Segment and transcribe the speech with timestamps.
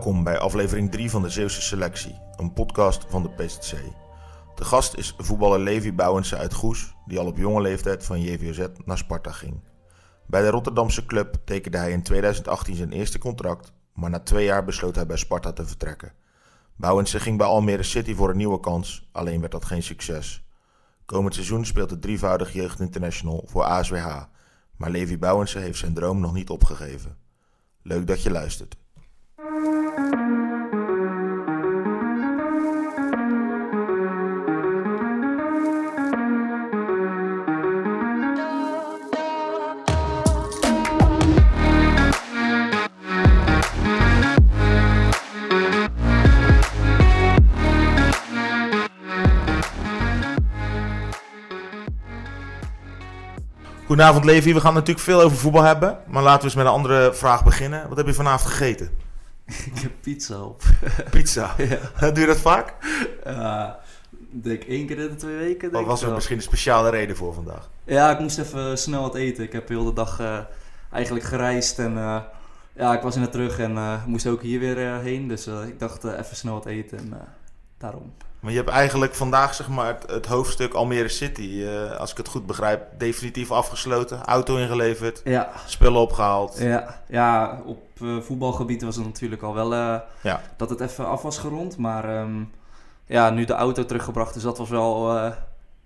[0.00, 3.74] Welkom bij aflevering 3 van de Zeeuwse Selectie, een podcast van de PSC.
[4.54, 8.66] De gast is voetballer Levi Bouwense uit Goes, die al op jonge leeftijd van JVZ
[8.84, 9.60] naar Sparta ging.
[10.26, 14.64] Bij de Rotterdamse club tekende hij in 2018 zijn eerste contract, maar na twee jaar
[14.64, 16.12] besloot hij bij Sparta te vertrekken.
[16.76, 20.44] Bouwense ging bij Almere City voor een nieuwe kans, alleen werd dat geen succes.
[21.04, 24.22] Komend seizoen speelt de drievoudig jeugdinternational voor ASWH,
[24.76, 27.16] maar Levi Bouwense heeft zijn droom nog niet opgegeven.
[27.82, 28.78] Leuk dat je luistert.
[53.86, 56.72] Goedenavond Levi, we gaan natuurlijk veel over voetbal hebben, maar laten we eens met een
[56.72, 57.88] andere vraag beginnen.
[57.88, 59.09] Wat heb je vanavond gegeten?
[59.74, 60.62] Ik heb pizza op.
[61.10, 61.54] Pizza.
[62.00, 62.10] Ja.
[62.10, 62.74] Doe je dat vaak?
[63.26, 63.70] Uh,
[64.30, 65.68] denk één keer in de twee weken.
[65.68, 66.14] Of Denk was er wel.
[66.14, 67.70] misschien een speciale reden voor vandaag?
[67.84, 69.44] Ja, ik moest even snel wat eten.
[69.44, 70.38] Ik heb heel de dag eh,
[70.92, 72.20] eigenlijk gereisd en eh,
[72.76, 75.28] ja, ik was in het terug en eh, moest ook hier weer eh, heen.
[75.28, 77.18] Dus eh, ik dacht eh, even snel wat eten en eh,
[77.80, 78.12] daarom.
[78.40, 82.16] Maar je hebt eigenlijk vandaag zeg maar, het, het hoofdstuk Almere City, eh, als ik
[82.16, 84.24] het goed begrijp, definitief afgesloten.
[84.24, 86.58] Auto ingeleverd, Ja, spullen opgehaald.
[86.58, 90.40] ja, ja op eh, voetbalgebied was het natuurlijk al wel eh, Ja.
[90.56, 91.76] dat het even af was gerond.
[91.76, 92.42] Maar ehm,
[93.06, 95.14] ja, nu de auto teruggebracht is, dat was wel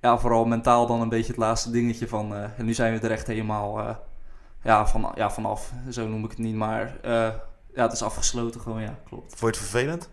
[0.01, 2.35] ja, vooral mentaal dan een beetje het laatste dingetje van.
[2.35, 3.99] en nu zijn we er echt helemaal
[4.63, 5.73] ja, van, ja, vanaf.
[5.91, 9.29] Zo noem ik het niet, maar ja, het is afgesloten gewoon, ja, klopt.
[9.37, 10.09] Vond je het vervelend?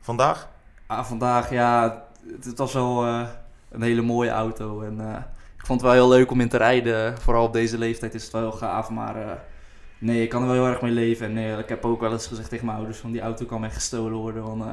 [0.00, 0.48] Vandaag?
[0.96, 3.28] Ah, vandaag, ja, het, het was wel eh,
[3.72, 4.80] een hele mooie auto.
[4.80, 5.16] En eh,
[5.58, 7.18] ik vond het wel heel leuk om in te rijden.
[7.18, 8.90] Vooral op deze leeftijd is het wel heel gaaf.
[8.90, 9.32] Maar eh,
[9.98, 11.26] nee, ik kan er wel heel erg mee leven.
[11.26, 13.60] En eh, ik heb ook wel eens gezegd tegen mijn ouders: van die auto kan
[13.60, 14.42] mij gestolen worden.
[14.42, 14.64] Want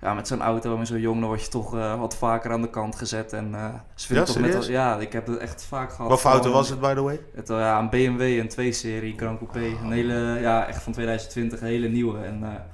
[0.00, 2.70] ja, met zo'n auto en zo jong, dan word je toch wat vaker aan de
[2.70, 3.32] kant gezet.
[3.32, 3.54] En
[3.94, 6.10] ze vinden Ja, toch met, ja, ik heb het echt vaak gehad.
[6.10, 7.20] Wat voor auto was het, by the way?
[7.34, 9.76] het, ja, een BMW, een 2-serie, Grand Coupé.
[9.82, 12.18] Een hele, ja, echt van 2020, een hele nieuwe.
[12.18, 12.66] En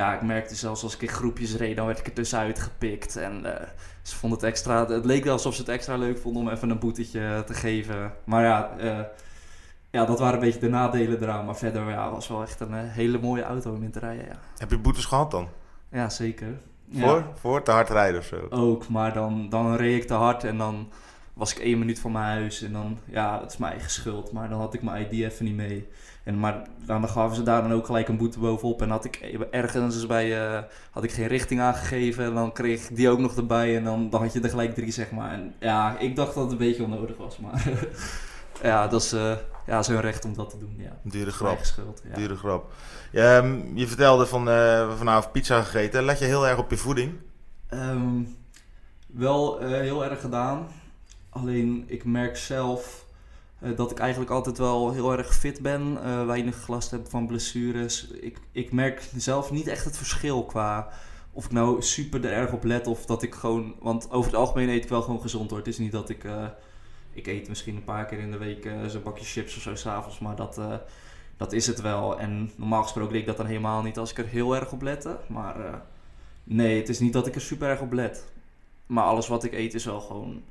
[0.00, 3.16] ja, ik merkte zelfs als ik in groepjes reed, dan werd ik er tussenuit gepikt.
[3.16, 3.68] En eh,
[4.02, 6.70] ze vonden het extra, het leek wel alsof ze het extra leuk vonden om even
[6.70, 8.12] een boetetje te geven.
[8.24, 8.98] Maar ja, eh,
[9.90, 11.44] ja dat waren een beetje de nadelen eraan.
[11.44, 14.26] Maar verder ja, was wel echt een eh, hele mooie auto om in te rijden,
[14.26, 14.38] ja.
[14.56, 15.48] Heb je boetes gehad dan?
[15.90, 16.60] Ja, zeker.
[16.84, 17.00] Ja.
[17.00, 17.24] Voor?
[17.34, 18.46] Voor te hard rijden of zo?
[18.50, 20.88] Ook, maar dan, dan reed ik te hard en dan
[21.34, 22.62] was ik één minuut van mijn huis.
[22.62, 24.32] En dan, ja, het is mijn eigen schuld.
[24.32, 25.88] Maar dan had ik mijn ID even niet mee.
[26.24, 28.82] En, maar dan gaven ze daar dan ook gelijk een boete bovenop.
[28.82, 29.16] En had ik
[29.50, 32.24] ergens dus bij, eh, had ik geen richting aangegeven.
[32.24, 33.76] En dan kreeg ik die ook nog erbij.
[33.76, 35.32] En dan, dan had je er gelijk drie, zeg maar.
[35.32, 37.38] En ja, ik dacht dat het een beetje onnodig was.
[37.38, 37.68] Maar
[38.62, 39.36] ja, dat is eh
[39.66, 40.74] ja, zo'n recht om dat te doen.
[40.78, 40.96] Ja.
[41.02, 41.58] Dure grap.
[41.64, 42.02] schuld.
[42.08, 42.14] Ja.
[42.14, 42.72] Dure grap.
[43.12, 46.04] Ja, ehm, je vertelde van eh, vanavond pizza gegeten.
[46.04, 47.12] Let je heel erg op je voeding?
[47.66, 48.22] Ehm,
[49.06, 50.66] wel heel erg gedaan.
[51.28, 53.04] Alleen ik merk zelf
[53.60, 56.02] eh, dat ik eigenlijk altijd wel heel erg fit ben.
[56.02, 58.06] eh, weinig last heb van blessures.
[58.06, 60.88] Ik, ik merk zelf niet echt het verschil qua
[61.32, 63.74] of ik nou super er erg op let of dat ik gewoon...
[63.78, 65.58] Want over het algemeen eet ik wel gewoon gezond hoor.
[65.58, 66.24] Het is niet dat ik...
[66.24, 66.44] eh,
[67.12, 70.18] ik eet misschien een paar keer in de week zo'n bakje chips of zo s'avonds.
[70.18, 70.60] Maar dat,
[71.36, 72.18] dat is het wel.
[72.18, 74.82] En normaal gesproken deed ik dat dan helemaal niet als ik er heel erg op
[74.82, 75.18] lette.
[75.26, 75.82] Maar...
[76.44, 78.24] Nee, het is niet dat ik er super erg op let.
[78.86, 80.42] Maar alles wat ik eet is wel gewoon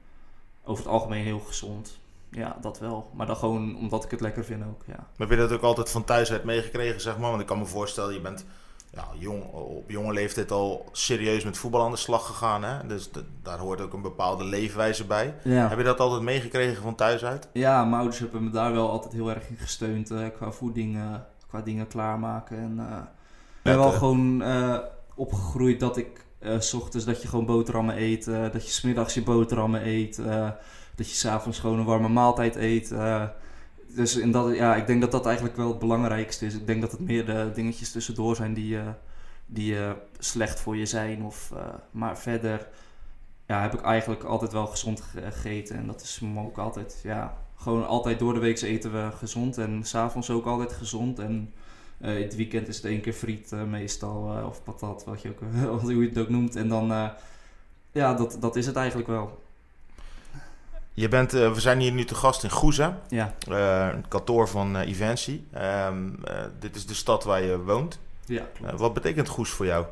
[0.63, 1.98] over het algemeen heel gezond.
[2.31, 3.09] Ja, dat wel.
[3.13, 4.95] Maar dan gewoon omdat ik het lekker vind ook, ja.
[4.95, 7.29] Maar heb je dat ook altijd van thuis uit meegekregen, zeg maar?
[7.29, 8.45] Want ik kan me voorstellen, je bent
[8.93, 12.63] ja, jong, op jonge leeftijd al serieus met voetbal aan de slag gegaan.
[12.63, 12.87] Hè?
[12.87, 13.09] Dus
[13.43, 15.35] daar hoort ook een bepaalde leefwijze bij.
[15.43, 15.67] Ja.
[15.67, 17.47] Heb je dat altijd meegekregen van thuis uit?
[17.53, 20.11] Ja, mijn ouders hebben me daar wel altijd heel erg in gesteund.
[20.11, 21.13] eh, qua voeding, eh,
[21.47, 22.57] qua dingen klaarmaken.
[22.57, 24.77] En eh, ik ben wel gewoon eh,
[25.15, 28.25] opgegroeid dat ik eh, s ochtends dat je gewoon boterhammen eet.
[28.25, 30.21] dat je smiddags je boterhammen eet.
[30.99, 32.91] Dat je s'avonds gewoon een warme maaltijd eet.
[32.91, 33.23] eh.
[33.95, 36.53] dus in dat, ja, ik denk dat dat eigenlijk wel het belangrijkste is.
[36.55, 38.87] Ik denk dat het meer de dingetjes tussendoor zijn die, eh,
[39.45, 41.23] die eh, slecht voor je zijn.
[41.23, 41.53] Of,
[41.91, 42.67] maar verder
[43.47, 45.75] ja, heb ik eigenlijk altijd wel gezond ge- gegeten.
[45.75, 49.57] En dat is me ook altijd ja, gewoon altijd door de week eten we gezond
[49.57, 51.19] en s'avonds ook altijd gezond.
[51.19, 51.53] En
[52.01, 55.39] uh, het weekend is het één keer friet meestal, of patat, wat je ook,
[55.81, 56.55] hoe je het ook noemt.
[56.55, 56.87] En dan,
[57.91, 59.41] ja, dat, dat is het eigenlijk wel.
[60.99, 63.33] Je bent, uh, we zijn hier nu te gast in Goeza, ja.
[63.49, 65.41] Uh, het kantoor van uh, Ivancy.
[65.87, 66.19] Um,
[66.59, 67.99] dit is de stad waar je woont.
[68.25, 69.85] Ja, wat betekent Goes voor jou?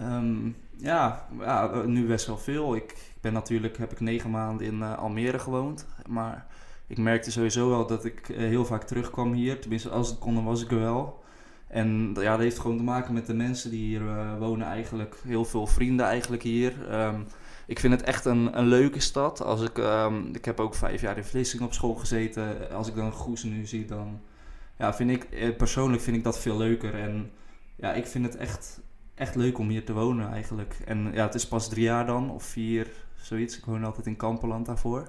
[0.00, 2.74] Um, ja, ja, nu best wel veel.
[2.74, 5.86] Ik, ben natuurlijk, heb ik negen maanden in Almere gewoond.
[6.06, 6.46] Maar
[6.86, 9.60] ik merkte sowieso wel dat ik heel vaak terugkwam hier.
[9.60, 11.22] Tenminste, als het kon, dan was ik er wel.
[11.66, 14.02] En ja, dat heeft gewoon te maken met de mensen die hier
[14.38, 15.16] wonen eigenlijk.
[15.24, 16.72] Heel veel vrienden eigenlijk hier.
[17.04, 17.26] Um,
[17.66, 19.42] ik vind het echt een, een leuke stad.
[19.42, 22.70] Als ik, um, ik heb ook vijf jaar in Vlissingen op school gezeten.
[22.70, 24.20] Als ik dan Goes nu zie, dan
[24.78, 26.94] ja, vind ik eh, persoonlijk vind ik dat veel leuker.
[26.94, 27.30] En
[27.76, 28.80] ja, ik vind het echt,
[29.14, 30.76] echt leuk om hier te wonen eigenlijk.
[30.84, 33.58] En ja, het is pas drie jaar dan, of vier, zoiets.
[33.58, 35.08] Ik woon altijd in Kamperland daarvoor.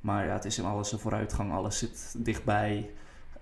[0.00, 1.52] Maar ja, het is in alles een vooruitgang.
[1.52, 2.90] Alles zit dichtbij.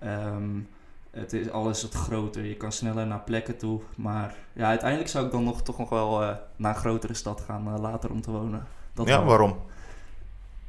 [0.03, 0.67] Um,
[1.15, 2.45] het is alles wat groter.
[2.45, 3.81] Je kan sneller naar plekken toe.
[3.95, 7.41] Maar ja, uiteindelijk zou ik dan nog toch nog wel uh, naar een grotere stad
[7.41, 8.67] gaan uh, later om te wonen.
[8.93, 9.57] Dat ja, waarom?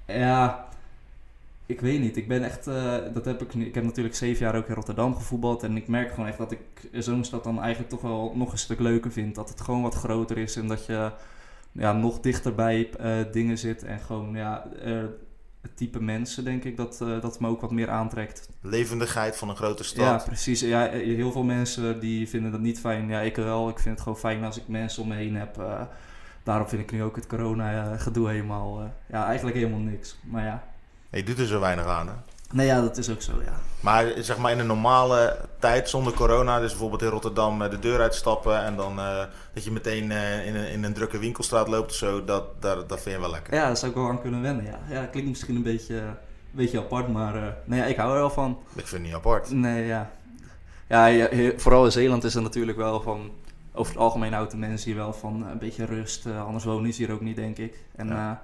[0.06, 0.68] Ja,
[1.66, 2.16] ik weet niet.
[2.16, 3.66] Ik ben echt, uh, dat heb ik nu.
[3.66, 5.62] Ik heb natuurlijk zeven jaar ook in Rotterdam gevoetbald.
[5.62, 6.60] En ik merk gewoon echt dat ik
[6.92, 9.34] zo'n stad dan eigenlijk toch wel nog een stuk leuker vind.
[9.34, 11.12] Dat het gewoon wat groter is en dat je
[11.72, 12.90] ja, nog dichterbij
[13.32, 13.84] dingen zit.
[13.84, 14.66] En gewoon ja,
[15.66, 18.48] het type mensen, denk ik, dat, uh, dat me ook wat meer aantrekt.
[18.60, 20.20] Levendigheid van een grote stad.
[20.20, 20.60] Ja, precies.
[20.60, 23.08] Ja, eh, heel veel mensen die vinden dat niet fijn.
[23.08, 23.68] Ja, ik wel.
[23.68, 25.58] Ik vind het gewoon fijn als ik mensen om me heen heb.
[25.58, 25.80] Uh,
[26.42, 28.92] daarom vind ik nu ook het corona-gedoe helemaal...
[29.06, 30.18] ja, eigenlijk helemaal niks.
[30.22, 30.64] Maar ja.
[31.10, 32.14] Je doet er zo weinig aan, hè?
[32.52, 33.52] Nee, ja, dat is ook zo, ja.
[33.80, 38.00] Maar zeg maar in een normale tijd zonder corona, dus bijvoorbeeld in Rotterdam de deur
[38.00, 41.90] uitstappen en dan uh, dat je meteen uh, in, een, in een drukke winkelstraat loopt
[41.90, 43.54] of zo, dat, dat, dat vind je wel lekker.
[43.54, 44.78] Ja, dat zou ik wel aan kunnen wennen, ja.
[44.88, 46.16] Ja, klinkt misschien een beetje, een
[46.50, 48.58] beetje apart, maar nee, ja, ik hou er wel van.
[48.74, 49.50] Ik vind het niet apart.
[49.50, 50.10] Nee, ja.
[50.88, 53.30] Ja, ja vooral in Zeeland is er natuurlijk wel van,
[53.72, 57.12] over het algemeen houden mensen hier wel van een beetje rust, anders wonen ze hier
[57.12, 57.84] ook niet, denk ik.
[57.96, 58.42] En ja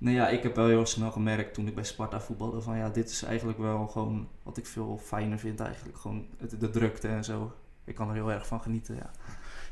[0.00, 2.88] Nee, ja, ik heb wel heel snel gemerkt toen ik bij Sparta voetbalde van ja,
[2.88, 5.98] dit is eigenlijk wel gewoon wat ik veel fijner vind eigenlijk.
[5.98, 6.26] Gewoon
[6.58, 7.52] de drukte en zo.
[7.84, 9.10] Ik kan er heel erg van genieten, ja.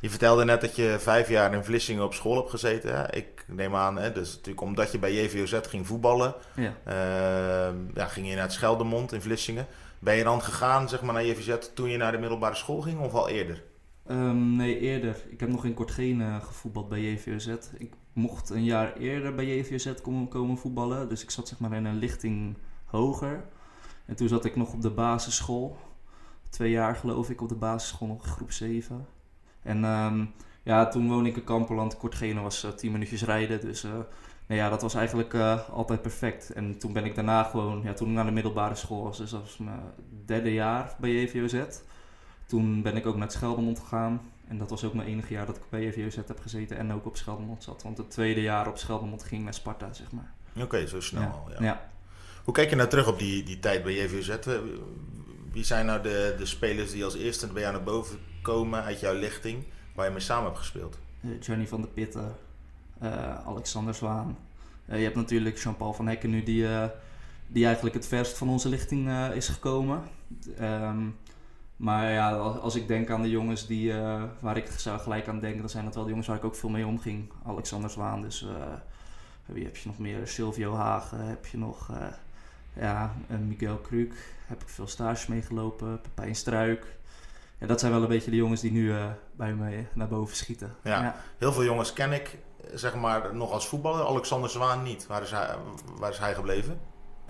[0.01, 2.97] Je vertelde net dat je vijf jaar in Vlissingen op school hebt gezeten.
[2.97, 3.15] Hè?
[3.15, 6.73] Ik neem aan, hè, dus natuurlijk omdat je bij JVOZ ging voetballen, ja.
[6.89, 9.67] Uh, ja, ging je naar het Scheldemond in Vlissingen.
[9.99, 13.01] Ben je dan gegaan zeg maar, naar JVZ toen je naar de middelbare school ging
[13.01, 13.63] of al eerder?
[14.11, 15.25] Um, nee, eerder.
[15.29, 17.47] Ik heb nog in Kortgene gevoetbald bij JVOZ.
[17.79, 21.09] Ik mocht een jaar eerder bij JVZ komen, komen voetballen.
[21.09, 23.45] Dus ik zat zeg maar in een lichting hoger.
[24.07, 25.77] En toen zat ik nog op de basisschool.
[26.51, 29.07] Twee jaar geloof ik op de basisschool, nog groep 7.
[29.63, 30.33] En um,
[30.63, 31.97] ja, toen woonde ik in Kamperland.
[31.97, 33.61] Kortgene was uh, 10 minuutjes rijden.
[33.61, 33.91] Dus uh,
[34.47, 35.35] nou ja, dat was eigenlijk
[35.73, 36.53] altijd perfect.
[36.53, 39.19] En toen ben ik daarna gewoon, ja, toen ik naar de middelbare school was.
[39.19, 39.81] Dus dat was mijn
[40.27, 41.65] derde jaar bij JVOZ.
[42.49, 44.21] Toen ben ik ook naar het Scheldemond gegaan.
[44.47, 47.07] En dat was ook mijn enige jaar dat ik bij JVOZ heb gezeten en ook
[47.07, 47.83] op Scheldemond zat.
[47.83, 50.33] Want het tweede jaar op Scheldemond ging naar Sparta, zeg maar.
[50.63, 51.29] Oké, zo snel ja.
[51.29, 51.63] al, ja.
[51.63, 51.91] ja.
[52.45, 54.39] Hoe kijk je nou terug op die, die tijd bij JVOZ?
[55.53, 59.01] Wie zijn nou de, de spelers die als eerste bij jou naar boven komen uit
[59.01, 59.65] jouw lichting,
[59.95, 60.99] waar je mee samen hebt gespeeld?
[61.21, 62.37] Uh, Johnny van der Pitten,
[63.03, 64.39] uh, Alexander Zwaan.
[64.87, 66.67] Uh, je hebt natuurlijk Jean-Paul van Hekken nu, die,
[67.47, 70.03] die eigenlijk het verst van onze lichting is gekomen.
[70.61, 71.17] Um,
[71.79, 75.41] maar ja, als, ik denk aan de jongens die, uh, waar ik zou gelijk aan
[75.41, 77.33] denken, dan zijn dat wel de jongens waar ik ook veel mee omging.
[77.47, 78.51] Alexander Zwaan, dus uh,
[79.45, 80.29] wie heb je nog meer?
[80.29, 81.97] Silvio Hagen, heb je nog uh,
[82.73, 83.15] ja,
[83.47, 84.15] Miguel Kruk,
[84.47, 86.97] heb ik veel stages meegelopen, Pepijn Struik.
[87.59, 88.95] Ja, dat zijn wel een beetje de jongens die nu
[89.37, 90.75] bij me naar boven schieten.
[90.83, 92.39] Ja, ja, heel veel jongens ken ik,
[92.75, 94.07] zeg maar, nog als voetballer.
[94.07, 95.07] Alexander Zwaan niet.
[95.07, 95.55] Waar is hij,
[95.99, 96.81] waar is hij gebleven?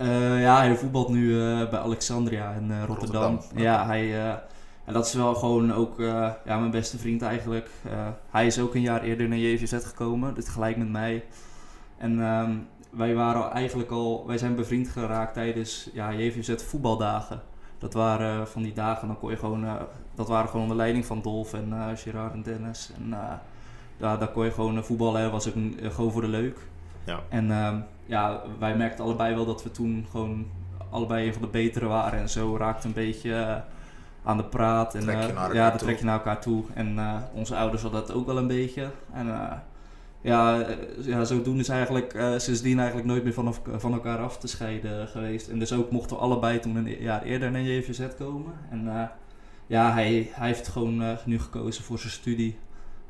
[0.01, 3.33] Uh, ja, hij voetbalt nu uh, bij Alexandria in uh, Rotterdam.
[3.35, 3.61] Rotterdam.
[3.63, 4.19] Ja, hij,
[4.85, 5.97] en dat is wel gewoon ook
[6.45, 7.69] ja, mijn beste vriend eigenlijk.
[8.29, 11.23] hij is ook een jaar eerder naar JVZ gekomen, dus gelijk met mij.
[11.97, 17.41] En um, wij waren eigenlijk al, wij zijn bevriend geraakt tijdens ja, JVZ voetbaldagen.
[17.77, 19.65] Dat waren van die dagen, dan kon je gewoon,
[20.15, 22.91] dat waren gewoon onder leiding van Dolf en Gerard en Dennis.
[22.97, 23.09] En
[23.97, 25.53] daar, daar kon je gewoon voetballen, was ook
[25.93, 26.68] gewoon voor de leuk.
[27.09, 27.19] Ja.
[27.29, 30.47] En um, ja, wij merkten allebei wel dat we toen gewoon
[30.89, 32.19] allebei een van de betere waren.
[32.19, 33.55] En zo raakte een beetje uh,
[34.23, 34.95] aan de praat.
[34.95, 36.63] En, trek je uh, ja, dat trek je naar elkaar toe.
[36.73, 38.91] En uh, onze ouders hadden dat ook wel een beetje.
[39.13, 39.27] En
[40.21, 40.65] ja,
[41.01, 45.47] ja, zodoende is eigenlijk sindsdien eigenlijk nooit meer van, van elkaar af te scheiden geweest.
[45.47, 48.53] En dus ook mochten we allebei toen een jaar eerder naar JVZ komen.
[48.69, 49.11] En
[49.67, 52.57] ja, hij, hij heeft gewoon nu gekozen voor zijn studie.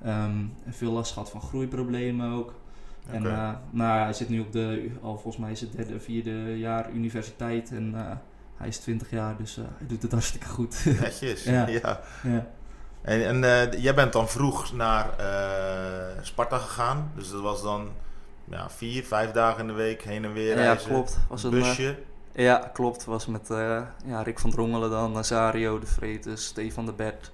[0.05, 2.53] Um, veel last gehad van groeiproblemen ook.
[3.11, 3.29] En Oké.
[3.29, 6.91] eh, nou, hij zit nu op de, al volgens mij is het derde, vierde jaar
[6.91, 7.71] universiteit.
[7.71, 8.15] En eh,
[8.57, 10.85] hij is 20 jaar, dus eh, hij doet het hartstikke goed.
[11.01, 11.43] Netjes.
[11.43, 11.67] Ja.
[11.67, 11.99] ja.
[12.23, 12.47] ja.
[13.01, 15.05] En, en jij bent dan vroeg naar
[16.21, 17.11] Sparta gegaan.
[17.15, 17.89] Dus dat was dan
[18.45, 20.89] ja, vier, vijf dagen in de week heen en weer ja, reizen.
[20.89, 21.19] klopt.
[21.27, 21.97] Was een, busje.
[22.33, 23.05] Ja, klopt.
[23.05, 23.47] Was met
[24.05, 27.31] ja, Rick van Drongelen dan, Nazario de Vretes, Stefan de Bert,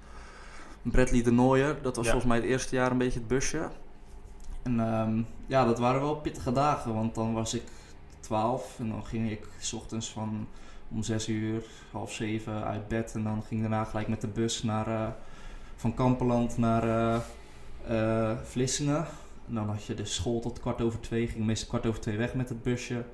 [0.82, 1.76] Bradley de Nooier.
[1.82, 3.68] Dat was volgens mij het eerste jaar een beetje het busje.
[4.66, 7.62] En ehm, ja, dat waren wel pittige dagen, want dan was ik
[8.20, 10.46] 12 en dan ging ik 's ochtends van
[10.88, 13.14] om 6 uur, half 7 uit bed.
[13.14, 15.08] En dan ging daarna gelijk met de bus naar, eh,
[15.76, 16.82] van Kampeland naar
[17.86, 19.06] eh, Vlissingen.
[19.48, 22.16] En dan had je de school tot kwart over twee, ging meestal kwart over twee
[22.16, 23.04] weg met het busje.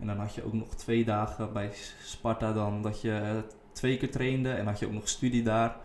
[0.00, 1.70] En dan had je ook nog twee dagen bij
[2.02, 5.76] Sparta dan dat je twee keer trainde en had je ook nog studie daar.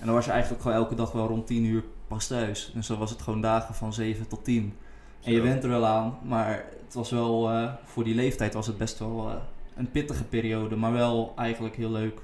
[0.00, 2.70] En dan was je eigenlijk gewoon elke dag wel rond 10 uur pas thuis.
[2.74, 4.74] Dus dan was het gewoon dagen van 7 tot 10.
[5.22, 5.44] En je Zo.
[5.44, 8.98] went er wel aan, maar het was wel, eh, voor die leeftijd was het best
[8.98, 9.34] wel eh,
[9.76, 10.76] een pittige periode.
[10.76, 12.20] Maar wel eigenlijk heel leuk,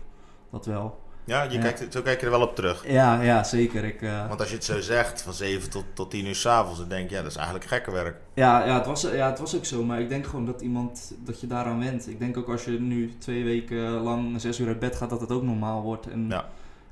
[0.51, 1.05] dat wel.
[1.25, 1.61] Ja, je Ja.
[1.61, 2.89] Kijkt, zo kijk je er wel op terug.
[2.89, 3.85] Ja, ja zeker.
[3.85, 6.79] Ik, eh, Want als je het zo zegt, van 7 tot, tot 10 uur s'avonds,
[6.79, 8.17] dan denk je, ja, dat is eigenlijk gekke werk.
[8.35, 11.13] Ja, ja, het was, ja, het was ook zo, maar ik denk gewoon dat iemand,
[11.25, 12.09] dat je daaraan went.
[12.09, 15.21] Ik denk ook als je nu twee weken lang zes uur uit bed gaat, dat
[15.21, 16.07] het ook normaal wordt.
[16.11, 16.45] En Ja.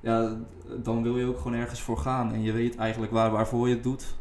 [0.05, 0.37] Ja,
[0.83, 2.33] dan wil je ook gewoon ergens voor gaan.
[2.33, 4.15] En je weet eigenlijk waar, waarvoor je het doet.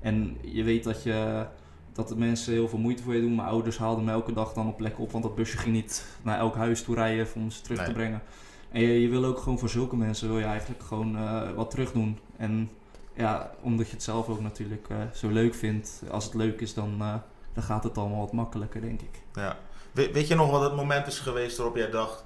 [0.00, 1.46] En je weet dat, je,
[1.92, 3.34] dat de mensen heel veel moeite voor je doen.
[3.34, 6.06] Mijn ouders haalden me elke dag dan op plek op, want dat busje ging niet
[6.22, 7.86] naar elk huis toe rijden om ze terug Nee.
[7.86, 8.22] te brengen.
[8.70, 11.70] En je, je wil ook gewoon voor zulke mensen wil je eigenlijk gewoon eh, wat
[11.70, 12.18] terug doen.
[12.36, 12.70] En
[13.14, 16.02] ja, omdat je het zelf ook natuurlijk eh, zo leuk vindt.
[16.10, 17.14] Als het leuk is, dan, eh,
[17.52, 19.22] dan gaat het allemaal wat makkelijker, denk ik.
[19.34, 19.56] Ja.
[19.92, 22.24] We- weet je nog wat het moment is geweest waarop jij dacht,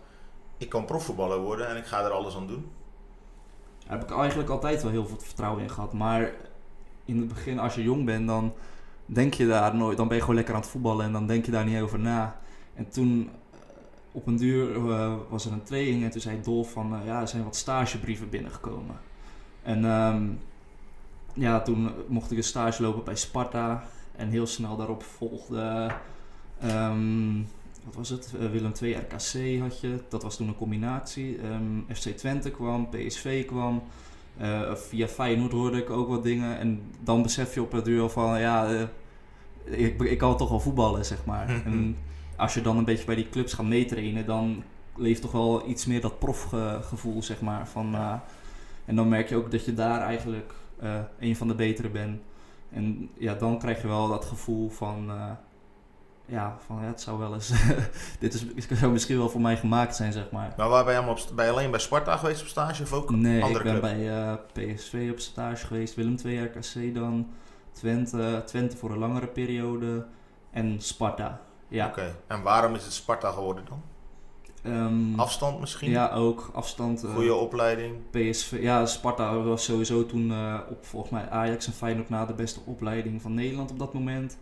[0.58, 2.70] ik kan profvoetballer worden en ik ga er alles aan doen?
[3.90, 5.92] Daar heb ik eigenlijk altijd wel heel veel vertrouwen in gehad.
[5.92, 6.32] Maar
[7.04, 8.52] in het begin, als je jong bent, dan
[9.06, 9.96] denk je daar nooit.
[9.96, 11.98] Dan ben je gewoon lekker aan het voetballen en dan denk je daar niet over
[11.98, 12.36] na.
[12.74, 13.58] En toen, eh,
[14.12, 17.20] op een duur, eh, was er een training en toen zei Dolf van, eh, ja,
[17.20, 18.96] er zijn wat stagebrieven binnengekomen.
[19.62, 20.26] En ehm,
[21.32, 23.84] ja, toen mocht ik een stage lopen bij Sparta.
[24.16, 25.90] En heel snel daarop volgde,
[26.60, 27.38] ehm,
[27.84, 28.32] wat was het?
[28.40, 30.00] Eh, Willem II RKC had je.
[30.08, 31.38] Dat was toen een combinatie.
[31.38, 33.82] Ehm, FC Twente kwam, PSV kwam.
[34.36, 36.58] Eh, via Feyenoord hoorde ik ook wat dingen.
[36.58, 40.60] En dan besef je op het duur van, ja, eh, ik, ik kan toch wel
[40.60, 41.48] voetballen, zeg maar.
[41.64, 41.96] en
[42.36, 44.62] als je dan een beetje bij die clubs gaat meetrainen, dan
[44.96, 47.68] leeft toch wel iets meer dat profgevoel, zeg maar.
[47.68, 47.94] Van,
[48.84, 50.54] en dan merk je ook dat je daar eigenlijk
[51.18, 52.20] een van de betere bent.
[52.70, 55.10] En ja, dan krijg je wel dat gevoel van,
[56.30, 57.52] ja, van ja, het zou wel eens,
[58.20, 60.54] dit is, het zou misschien wel voor mij gemaakt zijn, zeg maar.
[60.56, 62.82] Maar waar ben je, allemaal op, st- ben je alleen bij Sparta geweest op stage
[62.82, 63.82] of ook Nee, andere ik ben club?
[63.82, 67.28] bij eh, PSV op stage geweest, Willem II RKC dan,
[67.72, 70.06] Twente, Twente voor een langere periode
[70.50, 71.40] en Sparta.
[71.68, 73.82] Ja, Oké, en waarom is het Sparta geworden dan?
[74.62, 75.90] Ehm, Afstand misschien?
[75.90, 77.04] ja ook afstand.
[77.04, 77.94] eh, Goede opleiding?
[78.10, 82.34] PSV, ja, Sparta was sowieso toen eh, op volgens mij Ajax en Feyenoord na de
[82.34, 84.38] beste opleiding van Nederland op dat moment.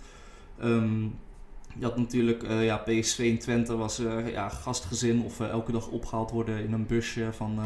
[0.60, 1.06] Ehm,
[1.78, 5.72] je had natuurlijk, eh, ja, PSV in Twente was eh, ja, gastgezin of eh, elke
[5.72, 7.58] dag opgehaald worden in een busje van,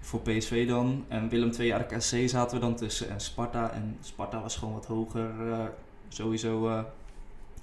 [0.00, 1.04] voor PSV dan.
[1.08, 3.70] En Willem II RKC zaten we dan tussen en Sparta.
[3.70, 5.30] En Sparta was gewoon wat hoger,
[6.08, 6.84] sowieso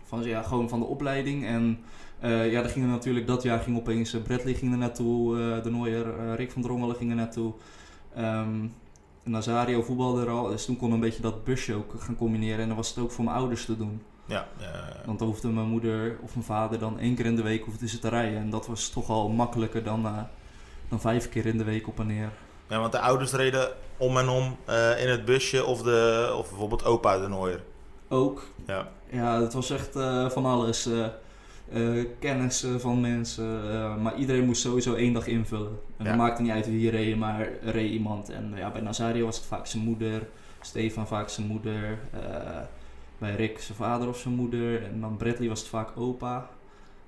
[0.05, 1.45] van, ja, gewoon van de opleiding.
[1.45, 1.79] En
[2.21, 6.51] ja, er gingen natuurlijk dat jaar ging opeens Bradley ging er naartoe, de Nooier, Rick
[6.51, 7.53] van Drongelen ging er naartoe.
[8.15, 8.65] Ehm
[9.23, 12.59] Nazario voetbalde er al, dus toen kon een beetje dat busje ook gaan combineren.
[12.59, 14.01] En dan was het ook voor mijn ouders te doen.
[14.27, 17.41] Ja, ja, Want dan hoefde mijn moeder of mijn vader dan één keer in de
[17.41, 18.39] week hoefden ze te rijden.
[18.39, 20.17] En dat was toch al makkelijker dan, eh,
[20.89, 22.29] dan vijf keer in de week op en neer.
[22.69, 26.49] ja, want de ouders reden om en om eh, in het busje of, de, of
[26.49, 27.63] bijvoorbeeld opa de Nooier.
[28.09, 28.87] Ook, Ja.
[29.09, 30.85] ja, het was echt eh, van alles.
[30.85, 31.05] eh,
[31.99, 33.71] eh, kennis eh, van mensen.
[33.73, 35.79] eh, maar iedereen moest sowieso één dag invullen.
[35.97, 36.09] En Ja.
[36.09, 38.29] het maakte niet uit wie reed, maar reed iemand.
[38.29, 40.27] En ja, bij Nazario was het vaak zijn moeder.
[40.61, 41.97] Stefan vaak zijn moeder.
[43.19, 44.83] Eh, bij Rick zijn vader of zijn moeder.
[44.83, 46.49] En dan Bradley was het vaak opa.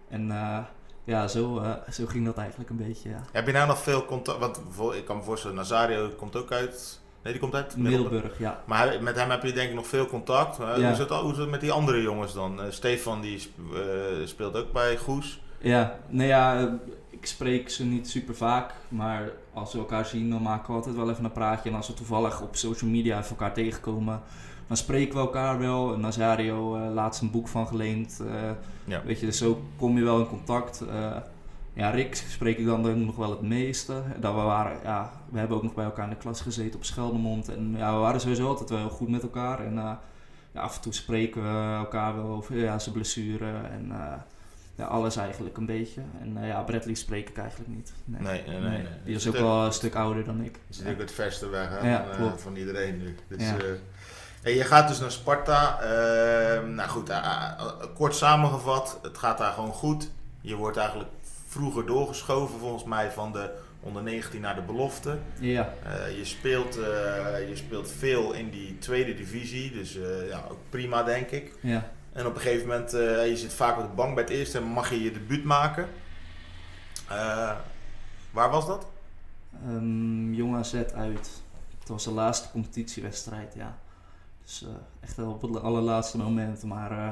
[0.09, 0.57] En eh,
[1.03, 3.09] ja, zo, eh, zo ging dat eigenlijk een beetje.
[3.09, 3.23] Ja.
[3.31, 4.39] Heb je nou nog veel contact?
[4.39, 4.59] Want
[4.95, 6.99] ik kan me voorstellen, Nazario komt ook uit.
[7.23, 8.11] Nee, die komt uit Middelburg.
[8.11, 8.63] Middelburg, ja.
[8.65, 10.57] Maar met hem heb je denk ik nog veel contact.
[10.57, 10.75] Ja.
[10.75, 12.61] hoe, is het, hoe is het met die andere jongens dan?
[12.61, 13.81] Eh, Stefan die sp- eh,
[14.25, 15.41] speelt ook bij Goes.
[15.61, 16.73] Ja, nou ja, eh,
[17.09, 20.95] ik spreek ze niet super vaak, maar als we elkaar zien, dan maken we altijd
[20.95, 21.69] wel even een praatje.
[21.69, 24.21] En als we toevallig op social media even elkaar tegenkomen,
[24.69, 25.93] dan spreken we elkaar wel.
[25.93, 28.19] En Nazario eh laatst een boek van geleend.
[28.27, 28.51] eh,
[28.83, 29.01] Ja.
[29.03, 30.81] Weet je, dus zo kom je wel in contact.
[30.81, 31.15] Eh,
[31.73, 34.01] ja, Rick spreek ik dan nog wel het meeste.
[34.19, 36.85] Dat we, waren, ja, we hebben ook nog bij elkaar in de klas gezeten op
[36.85, 37.49] Scheldemond.
[37.49, 39.65] En ja, we waren sowieso altijd wel heel goed met elkaar.
[39.65, 39.73] En
[40.53, 43.91] ja, af en toe spreken we elkaar wel over ja, zijn blessure en
[44.75, 46.01] ja, alles eigenlijk een beetje.
[46.21, 47.93] En ja, Bradley spreek ik eigenlijk niet.
[48.05, 48.69] Nee, nee, nee.
[48.69, 50.53] nee, Die is ook wel een stuk ouder dan ik.
[50.53, 51.69] Dat is natuurlijk het verste weg
[52.17, 53.15] van, van, iedereen nu.
[53.27, 53.43] Dus,
[54.41, 55.79] Hey, je gaat dus naar Sparta.
[55.81, 57.51] Uh, nou goed, uh,
[57.93, 60.09] kort samengevat, het gaat daar gewoon goed.
[60.41, 61.09] Je wordt eigenlijk
[61.47, 65.17] vroeger doorgeschoven volgens mij van de onder 19 naar de belofte.
[65.39, 65.73] Ja.
[65.85, 69.97] Uh, je, speelt, je speelt veel in die tweede divisie, dus
[70.29, 71.53] ja, ook prima denk ik.
[71.61, 71.89] Ja.
[72.13, 74.63] En op een gegeven moment, je zit vaak op de bank bij het eerste en
[74.63, 75.87] mag je je debuut maken.
[78.31, 78.85] waar was dat?
[79.67, 81.29] Um, Jong AZ uit.
[81.79, 83.77] Het was de laatste competitiewedstrijd, ja.
[84.49, 86.63] Dus uh, echt op het allerlaatste moment.
[86.63, 87.09] Maar uh,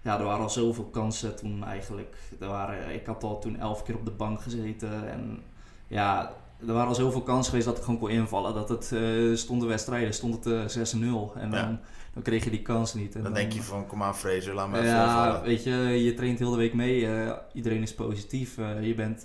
[0.00, 2.16] ja, er waren al zoveel kansen toen eigenlijk.
[2.40, 5.10] Er waren, ik had al toen elf keer op de bank gezeten.
[5.10, 5.42] En
[5.86, 6.32] ja,
[6.66, 8.54] er waren al zoveel kansen geweest dat ik gewoon kon invallen.
[8.54, 10.96] Dat het uh, stond de wedstrijden, stond het 6-0.
[11.36, 11.78] En dan,
[12.14, 13.14] dan kreeg je die kans niet.
[13.14, 15.42] En dan, denk je van, kom aan Fraser, laat me even Ja, vallen.
[15.42, 15.72] weet je,
[16.04, 17.08] je traint heel de week mee.
[17.52, 18.56] iedereen is positief.
[18.80, 19.22] je, bent,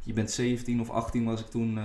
[0.00, 1.78] je bent 17 of 18 was ik toen.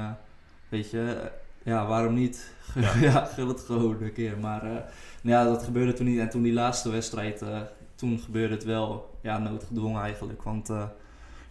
[0.70, 1.32] weet je,
[1.64, 2.50] ja, waarom niet?
[2.76, 4.38] Ja, ja gul het gewoon een keer.
[4.38, 4.78] Maar uh,
[5.22, 6.20] ja, dat gebeurde toen niet.
[6.20, 7.60] En toen die laatste wedstrijd, uh,
[7.96, 9.18] toen gebeurde het wel.
[9.22, 10.44] Ja, noodgedwongen eigenlijk.
[10.44, 10.84] Want uh,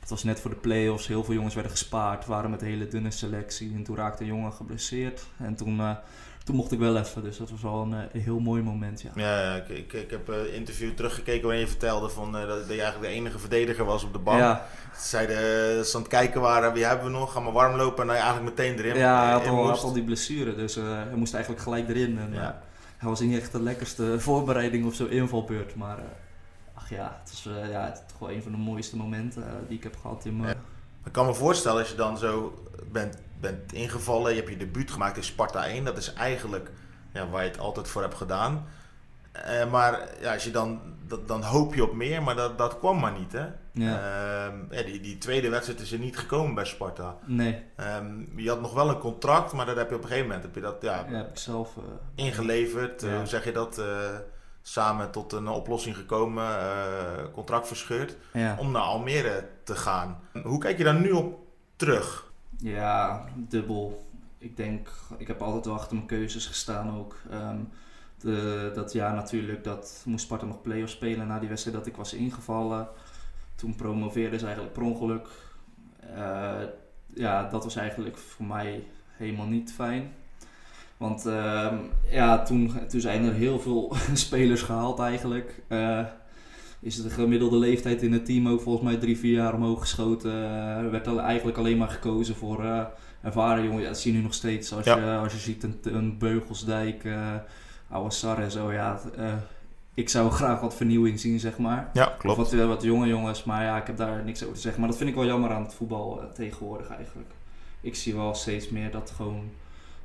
[0.01, 1.07] het was net voor de play-offs.
[1.07, 2.27] Heel veel jongens werden gespaard.
[2.27, 3.75] waren met een hele dunne selectie.
[3.75, 5.27] En toen raakte een jongen geblesseerd.
[5.37, 5.81] En toen
[6.51, 7.23] toen mocht ik wel even.
[7.23, 9.01] Dus dat was wel een, een heel mooi moment.
[9.01, 12.67] Ja, ja ik, ik, ik heb een interview teruggekeken waarin je vertelde van, uh, dat
[12.67, 14.39] je eigenlijk de enige verdediger was op de bank.
[14.39, 14.67] Ja.
[14.97, 15.37] Zeiden
[15.85, 17.33] ze aan het kijken waren, wie hebben we nog?
[17.33, 18.97] Ga maar warm lopen en dan eigenlijk meteen erin.
[18.97, 20.55] Ja, hij had, al, had al die blessure.
[20.55, 22.19] Dus uh, hij moest eigenlijk gelijk erin.
[22.19, 22.63] En, ja.
[22.97, 25.75] hij was niet echt de lekkerste voorbereiding of zo invalbeurt.
[25.75, 25.99] Maar
[26.75, 29.97] ach ja, het is ja, toch wel een van de mooiste momenten die ik heb
[30.01, 30.57] gehad in mijn...
[31.05, 34.31] Ik kan me voorstellen als je dan zo bent bent ingevallen.
[34.31, 35.85] Je hebt je debuut gemaakt in Sparta 1.
[35.85, 36.71] Dat is eigenlijk
[37.13, 38.67] ja, waar je het altijd voor hebt gedaan.
[39.37, 42.79] Uh, maar ja, als je dan, dat, dan hoop je op meer, maar dat, dat
[42.79, 43.33] kwam maar niet.
[43.33, 43.47] Hè?
[43.73, 43.99] Ja.
[44.53, 47.17] Uh, ja, die, die tweede wedstrijd is er niet gekomen bij Sparta.
[47.25, 47.63] Nee.
[47.99, 50.45] Um, je had nog wel een contract, maar dat heb je op een gegeven moment
[50.45, 53.03] heb je dat, ja, ja heb ik zelf, uh, ingeleverd.
[53.03, 53.83] Hoe zeg je dat?
[54.63, 56.47] samen tot een oplossing gekomen,
[57.33, 58.17] contract verscheurd,
[58.59, 60.21] om naar Almere te gaan.
[60.43, 61.39] Hoe kijk je daar nu op
[61.77, 62.30] terug?
[62.63, 64.09] Ja, dubbel.
[64.39, 67.17] Ik denk, ik heb altijd wel achter mijn keuzes gestaan ook.
[67.33, 67.69] Um,
[68.21, 71.97] de, dat jaar natuurlijk, dat moest Sparta nog play-offs spelen na die wedstrijd dat ik
[71.97, 72.89] was ingevallen.
[73.55, 75.29] Toen promoveerde ze eigenlijk per ongeluk.
[76.17, 76.61] Uh,
[77.15, 78.85] ja, dat was eigenlijk voor mij
[79.17, 80.13] helemaal niet fijn.
[80.97, 81.73] Want uh,
[82.11, 85.63] ja, toen, toen zijn er heel veel spelers gehaald eigenlijk.
[85.69, 86.07] Uh,
[86.81, 90.33] is de gemiddelde leeftijd in het team ook volgens mij drie, vier jaar omhoog geschoten.
[90.33, 92.83] Er uh, werd eigenlijk alleen maar gekozen voor uh,
[93.23, 93.83] ervaren jongens.
[93.83, 94.73] Ja, dat zie je nu nog steeds.
[94.73, 97.35] Als, je, als je ziet een, een Beugelsdijk, uh,
[97.89, 98.73] Oude Sar en zo.
[98.73, 99.01] Ja,
[99.95, 101.91] ik zou graag wat vernieuwing zien, zeg maar.
[101.93, 102.39] Ja, klopt.
[102.39, 104.81] Of wat, wat jonge jongens, maar ja, ik heb daar niks over te zeggen.
[104.81, 107.31] Maar dat vind ik wel jammer aan het voetbal tegenwoordig eigenlijk.
[107.81, 109.51] Ik zie wel steeds meer dat gewoon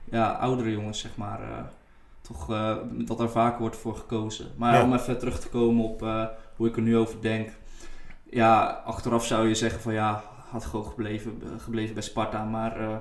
[0.03, 1.39] ja, oudere jongens, zeg maar
[2.21, 2.45] toch
[2.91, 4.47] dat er vaker wordt voor gekozen.
[4.55, 4.83] Maar ja.
[4.83, 6.01] om even terug te komen op
[6.55, 7.49] hoe ik er nu over denk.
[8.29, 12.43] Ja, achteraf zou je zeggen van ja, had gewoon gebleven, gebleven bij Sparta.
[12.43, 12.95] Maar uh,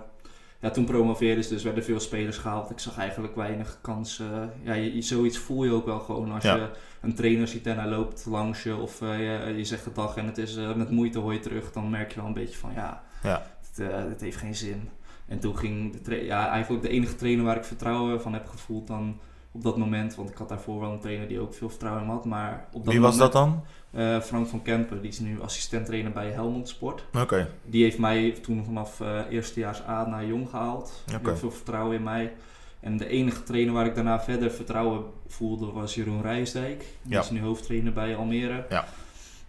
[0.60, 2.70] ja, toen promoveerden ze, dus werden veel spelers gehaald.
[2.70, 4.52] Ik zag eigenlijk weinig kansen.
[4.62, 6.54] Ja, je, zoiets voel je ook wel gewoon als ja.
[6.54, 8.76] je een trainer ziet en hij loopt langs je.
[8.76, 11.72] Of je, je zegt de dag en het is met moeite hoor je terug.
[11.72, 13.46] Dan merk je wel een beetje van ja, ja.
[13.60, 14.88] Het, het heeft geen zin.
[15.26, 18.86] En toen ging de ja, eigenlijk de enige trainer waar ik vertrouwen van heb gevoeld
[18.86, 19.20] dan
[19.54, 20.14] op dat moment.
[20.14, 22.24] Want ik had daarvoor wel een trainer die ook veel vertrouwen in had.
[22.24, 23.62] Maar op dat Wie was dat dan?
[23.90, 27.04] Uh, Frank van Kempen, die is nu assistent trainer bij Helmond Sport.
[27.20, 27.48] Oké.
[27.64, 31.02] Die heeft mij toen vanaf uh, eerstejaars A naar Jong gehaald.
[31.08, 31.20] Okay.
[31.22, 32.32] Heel veel vertrouwen in mij.
[32.80, 36.78] En de enige trainer waar ik daarna verder vertrouwen voelde was Jeroen Rijsdijk.
[37.02, 37.20] Die ja.
[37.20, 38.66] is nu hoofdtrainer bij Almere.
[38.68, 38.84] Ja.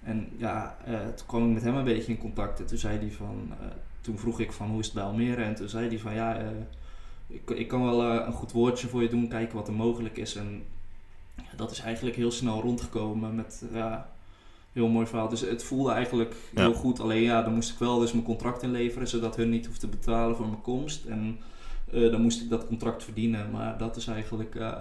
[0.03, 2.59] En ja, uh, toen kwam ik met hem een beetje in contact.
[2.59, 3.53] En toen zei hij van,
[4.01, 5.43] toen vroeg ik van hoe is het bij Almere?
[5.43, 6.37] En toen zei hij van ja,
[7.35, 10.35] ik, ik kan wel een goed woordje voor je doen, kijken wat er mogelijk is.
[10.35, 10.63] En
[11.55, 14.09] dat is eigenlijk heel snel rondgekomen met ja,
[14.73, 15.29] heel mooi verhaal.
[15.29, 16.61] Dus het voelde eigenlijk ja.
[16.61, 16.99] heel goed.
[16.99, 19.97] Alleen ja, dan moest ik wel dus mijn contract inleveren, zodat hun niet hoefden te
[19.97, 21.05] betalen voor mijn komst.
[21.05, 21.39] En
[21.93, 23.51] uh, dan moest ik dat contract verdienen.
[23.51, 24.73] Maar dat is eigenlijk, uh,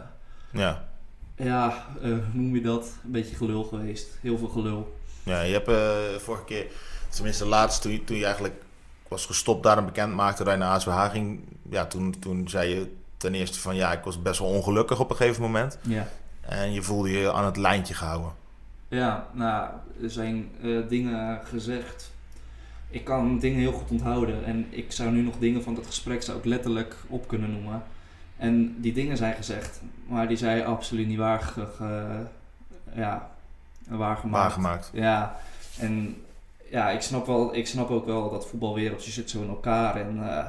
[0.53, 0.89] ja,
[1.37, 2.99] ja uh, hoe noem je dat?
[3.05, 4.19] Een beetje gelul geweest.
[4.21, 4.97] Heel veel gelul.
[5.23, 6.67] Ja, je hebt vorige keer,
[7.09, 8.63] tenminste laatst, toen je, toen je eigenlijk
[9.09, 11.41] was gestopt daar en bekend maakte dat je naar ASWH ging.
[11.71, 15.11] Ja, toen, toen zei je ten eerste van ja, ik was best wel ongelukkig op
[15.11, 15.79] een gegeven moment.
[15.83, 16.09] Ja.
[16.41, 18.33] En je voelde je aan het lijntje gehouden.
[18.89, 19.69] Ja, nou,
[20.03, 22.13] er zijn uh, dingen gezegd.
[22.91, 24.45] Ik kan dingen heel goed onthouden.
[24.45, 27.83] En ik zou nu nog dingen van dat gesprek zou ik letterlijk op kunnen noemen.
[28.37, 32.27] En die dingen zijn gezegd, maar die zijn absoluut niet waar, ge, ge-
[32.95, 33.31] ja,
[33.89, 34.43] waargemaakt.
[34.45, 34.91] Waargemaakt.
[34.93, 35.37] Ja,
[35.79, 36.24] en
[36.75, 40.29] ja, ik snap, wel, ik snap ook wel dat voetbalwereldje zit zo in elkaar en
[40.29, 40.47] eh,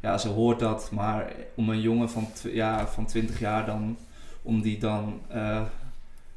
[0.00, 0.90] ja, zo hoort dat.
[0.92, 3.96] Maar om een jongen van, ja, van 20 jaar dan,
[4.42, 5.62] om die dan eh,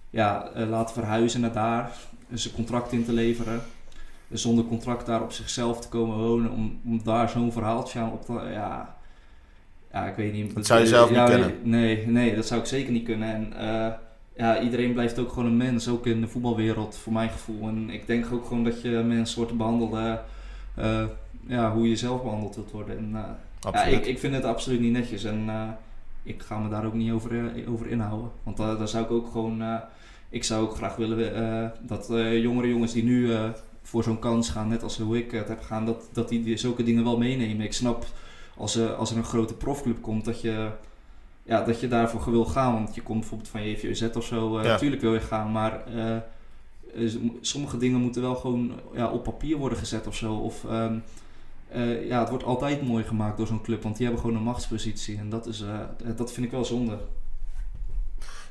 [0.10, 1.92] ja, eh, laten verhuizen naar daar,
[2.34, 3.62] zijn contract in te leveren,
[4.32, 8.26] zonder contract daar op zichzelf te komen wonen, om, om daar zo'n verhaaltje aan op
[8.26, 8.34] te...
[8.34, 8.96] Ja,
[9.92, 10.56] ja, ik weet niet.
[10.56, 11.60] Dat zou je zelf niet Ja, kunnen.
[11.64, 13.30] Nee, nee, dat zou ik zeker niet kunnen.
[13.30, 13.54] En
[14.40, 17.68] ja, iedereen blijft ook gewoon een mens, ook in de voetbalwereld, voor mijn gevoel.
[17.68, 19.94] En ik denk ook gewoon dat je mensen wordt behandeld
[20.76, 21.06] eh,
[21.48, 22.98] ja, hoe je zelf behandeld wilt worden.
[22.98, 25.68] En, eh, ja, ik, ik vind het absoluut niet netjes en eh,
[26.24, 28.32] ik ga me daar ook niet over, eh, over inhouden.
[28.44, 29.76] Want daar zou ik ook gewoon, eh,
[30.30, 33.50] ik zou ook graag willen eh, dat eh, jongere jongens die nu eh,
[33.82, 36.58] voor zo'n kans gaan, net als hoe ik het heb gedaan, dat, dat die, die
[36.58, 37.66] zulke dingen wel meenemen.
[37.66, 38.06] Ik snap
[38.58, 40.70] als, als er een grote profclub komt dat je,
[41.50, 42.74] ja, dat je daarvoor wil gaan.
[42.74, 44.68] Want je komt bijvoorbeeld van JVZ of zo, Ja.
[44.68, 49.58] natuurlijk wil je gaan, maar eh, eh, sommige dingen moeten wel gewoon ja, op papier
[49.58, 50.34] worden gezet of zo.
[50.34, 50.98] Of, ehm,
[51.70, 54.44] eh, ja, het wordt altijd mooi gemaakt door zo'n club, want die hebben gewoon een
[54.44, 55.18] machtspositie.
[55.18, 55.64] En dat, is,
[56.16, 56.98] dat vind ik wel zonde.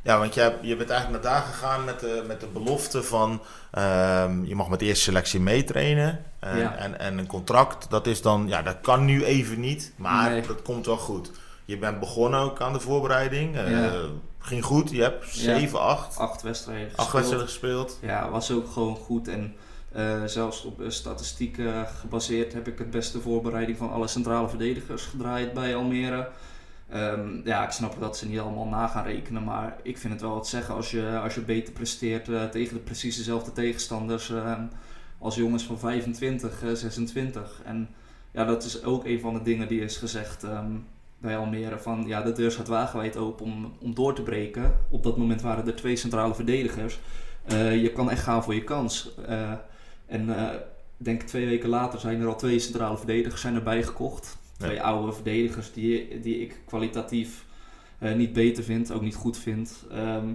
[0.02, 3.02] Ja, want je, hebt, je bent eigenlijk naar daar gegaan met de, met de belofte
[3.02, 3.40] van...
[3.70, 6.24] ehm, je mag met de eerste selectie meetrainen.
[6.38, 6.74] En, Ja.
[6.76, 8.48] en, en een contract, dat is dan...
[8.48, 10.46] Ja, dat kan nu even niet, maar Nee.
[10.46, 11.30] dat komt wel goed.
[11.68, 13.56] Je bent begonnen ook aan de voorbereiding.
[13.56, 13.92] eh, Ja.
[14.38, 15.58] Ging goed, je hebt Ja.
[15.58, 17.12] 7, 8, Acht wedstrijden acht gespeeld.
[17.12, 17.98] wedstrijden gespeeld.
[18.02, 19.28] Ja, was ook gewoon goed.
[19.28, 19.54] En
[19.92, 25.02] eh, zelfs op eh, statistieken gebaseerd heb ik het beste voorbereiding van alle centrale verdedigers
[25.04, 26.28] gedraaid bij Almere.
[26.88, 30.22] Ehm, ja, ik snap dat ze niet allemaal na gaan rekenen, maar ik vind het
[30.22, 34.52] wel wat zeggen als je, als je beter presteert tegen de precies dezelfde tegenstanders eh,
[35.18, 37.60] als jongens van 25, eh, 26.
[37.64, 37.88] En
[38.30, 40.72] ja, dat is ook een van de dingen die is gezegd ehm,
[41.18, 41.78] bij Almere.
[41.78, 44.76] Van ja, de deur staat wagenwijd open om, om door te breken.
[44.90, 46.98] Op dat moment waren er twee centrale verdedigers.
[47.44, 49.14] Eh, je kan echt gaan voor je kans.
[49.26, 49.52] Eh,
[50.06, 50.28] en
[50.98, 54.36] ik denk twee weken later zijn er al twee centrale verdedigers zijn erbij gekocht.
[54.58, 57.44] Twee oude verdedigers die, die ik kwalitatief
[58.16, 59.84] niet beter vind, ook niet goed vind.
[59.90, 60.26] Ehm,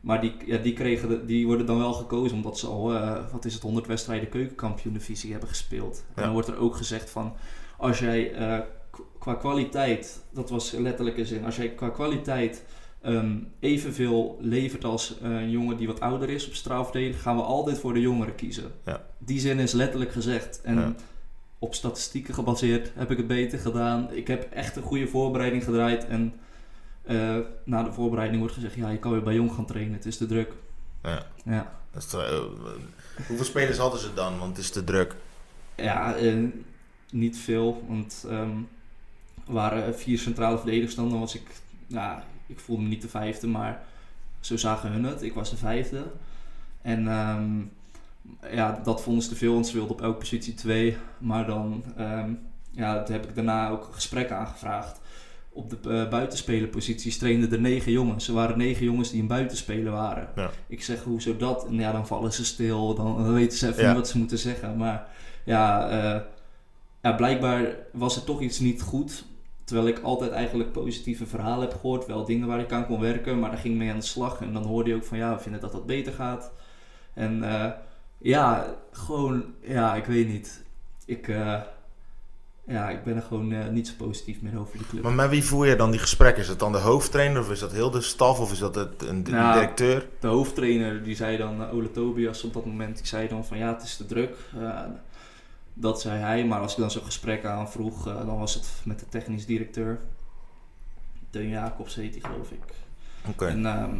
[0.00, 2.92] maar die, ja, die, kregen de- die worden dan wel gekozen omdat ze al,
[3.32, 6.04] wat is het, 100 wedstrijden keukenkampioen-divisie hebben gespeeld.
[6.14, 7.32] En dan wordt er ook gezegd van,
[7.76, 8.32] als jij
[9.22, 12.64] qua kwaliteit, dat was letterlijk in zin, als jij qua kwaliteit
[13.00, 17.42] ehm, evenveel levert als eh, een jongen die wat ouder is op strafverdedigen, gaan we
[17.42, 18.72] altijd voor de jongeren kiezen.
[18.84, 19.04] Ja.
[19.18, 20.60] Die zin is letterlijk gezegd.
[20.62, 20.94] En Ja.
[21.58, 24.08] op statistieken gebaseerd heb ik het beter gedaan.
[24.12, 26.06] Ik heb echt een goede voorbereiding gedraaid.
[26.06, 26.32] En
[27.02, 29.94] eh, na de voorbereiding wordt gezegd, ja, je kan weer bij jong gaan trainen.
[29.94, 30.52] Het is te druk.
[31.02, 31.26] Ja.
[31.44, 32.38] Ja, Dat is, eh,
[33.26, 34.38] hoeveel spelers hadden ze dan?
[34.38, 35.14] Want het is te druk.
[35.76, 36.14] ja
[37.10, 37.84] niet veel.
[37.88, 38.56] Want ehm,
[39.46, 41.10] waren vier centrale verdedigers dan.
[41.10, 41.46] Dan was ik,
[41.86, 43.82] nou, ik voelde me niet de vijfde, maar
[44.40, 45.22] zo zagen hun het.
[45.22, 46.02] Ik was de vijfde.
[46.82, 47.60] En ehm,
[48.56, 50.96] ja, dat vonden ze te veel, want ze wilden op elke positie twee.
[51.18, 52.32] Maar dan ehm,
[52.70, 55.00] ja, toen heb ik daarna ook een gesprek aangevraagd.
[55.54, 58.28] Op de eh, buitenspelerposities trainden er negen jongens.
[58.28, 60.28] Er waren negen jongens die een buitenspeler waren.
[60.36, 60.50] Ja.
[60.66, 61.66] Ik zeg, hoezo dat?
[61.66, 62.94] En ja, dan vallen ze stil.
[62.94, 63.88] Dan, dan weten ze even Ja.
[63.88, 64.76] niet wat ze moeten zeggen.
[64.76, 65.06] Maar
[65.44, 66.20] ja, eh,
[67.02, 69.24] ja, blijkbaar was er toch iets niet goed.
[69.64, 72.06] Terwijl ik altijd eigenlijk positieve verhalen heb gehoord.
[72.06, 73.38] Wel dingen waar ik aan kon werken.
[73.38, 74.40] Maar daar ging ik mee aan de slag.
[74.40, 76.52] En dan hoorde je ook van, ja, we vinden dat dat beter gaat.
[77.14, 77.70] En eh,
[78.18, 80.64] ja, gewoon, ja, ik weet niet.
[81.04, 81.60] Ik, eh,
[82.66, 85.02] ja, ik ben er gewoon eh, niet zo positief meer over die club.
[85.02, 86.42] Maar met wie voer je dan die gesprekken?
[86.42, 89.02] Is het dan de hoofdtrainer of is dat heel de staf of is dat het,
[89.02, 90.08] een, een Nou, directeur?
[90.20, 93.72] De hoofdtrainer, die zei dan, Ole Tobias op dat moment, die zei dan van ja,
[93.72, 94.36] het is te druk.
[95.76, 98.70] Eh, dat zei hij, maar als ik dan zo'n gesprek aanvroeg, eh, dan was het
[98.84, 100.00] met de technisch directeur.
[101.30, 102.62] Teun Jacobs heet die, geloof ik.
[103.28, 103.46] Oké.
[103.46, 103.96] En ehm,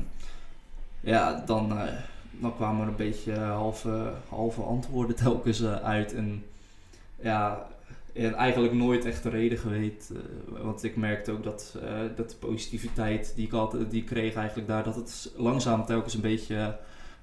[1.00, 1.92] ja, dan, eh,
[2.30, 6.14] dan kwamen er een beetje halve, halve antwoorden telkens eh, uit.
[6.14, 6.44] En
[7.20, 7.66] ja,
[8.12, 10.16] en eigenlijk nooit echt de reden geweten.
[10.56, 14.06] eh, want ik merkte ook dat, eh, dat de positiviteit die ik, had, die ik
[14.06, 16.68] kreeg eigenlijk daar, dat het langzaam telkens een beetje eh,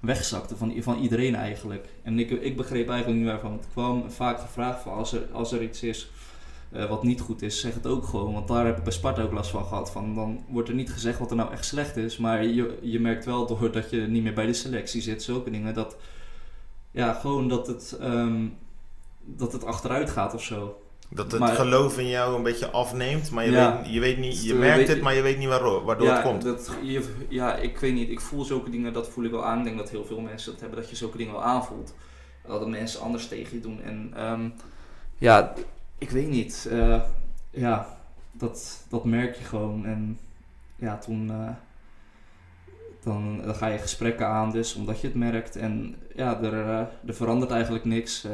[0.00, 1.88] wegzakte van, van iedereen eigenlijk.
[2.02, 4.10] En ik, ik begreep eigenlijk niet waarvan het kwam.
[4.10, 6.10] Vaak gevraagd van als er, als er iets is
[6.70, 8.32] eh, wat niet goed is, zeg het ook gewoon.
[8.32, 9.90] Want daar heb ik bij Sparta ook last van gehad.
[9.90, 12.16] Van, dan wordt er niet gezegd wat er nou echt slecht is.
[12.16, 15.74] Maar je, je merkt wel doordat je niet meer bij de selectie zit, zulke dingen.
[15.74, 15.96] Dat,
[16.90, 18.46] ja, gewoon dat het, ehm,
[19.24, 20.82] dat het achteruit gaat of zo.
[21.12, 23.76] Dat het maar- geloof in jou een beetje afneemt, maar je, Ja.
[23.82, 26.12] weet, je weet niet, je merkt weet- het, maar je weet niet waardoor, waardoor ja,
[26.14, 26.42] het komt.
[26.42, 28.10] Dat, je, ja, ik weet niet.
[28.10, 29.58] Ik voel zulke dingen, dat voel ik wel aan.
[29.58, 31.94] Ik denk dat heel veel mensen dat hebben, dat je zulke dingen wel aanvoelt.
[32.46, 33.82] Dat mensen anders tegen je doen.
[33.82, 34.48] En ehm,
[35.18, 35.54] ja,
[35.98, 36.66] ik weet niet.
[36.70, 37.00] Eh,
[37.50, 37.96] ja,
[38.32, 39.86] dat, dat merk je gewoon.
[39.86, 40.18] En
[40.76, 41.48] ja, toen eh,
[43.04, 45.56] dan, dan ga je gesprekken aan dus, omdat je het merkt.
[45.56, 48.24] En ja, er, eh, er verandert eigenlijk niks.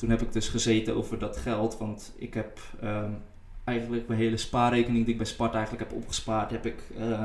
[0.00, 3.10] Toen heb ik dus gezeten over dat geld, want ik heb ehm,
[3.64, 7.24] eigenlijk mijn hele spaarrekening die ik bij Sparta eigenlijk heb opgespaard, heb ik eh,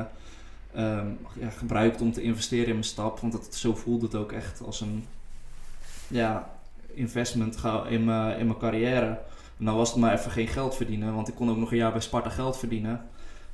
[0.74, 1.06] ehm,
[1.38, 3.20] ja, gebruikt om te investeren in mijn stap.
[3.20, 5.04] Want het, zo voelde het ook echt als een
[6.08, 6.50] ja,
[6.94, 7.58] investment
[7.88, 9.20] in mijn, in mijn carrière.
[9.58, 11.76] En dan was het maar even geen geld verdienen, want ik kon ook nog een
[11.76, 13.06] jaar bij Sparta geld verdienen.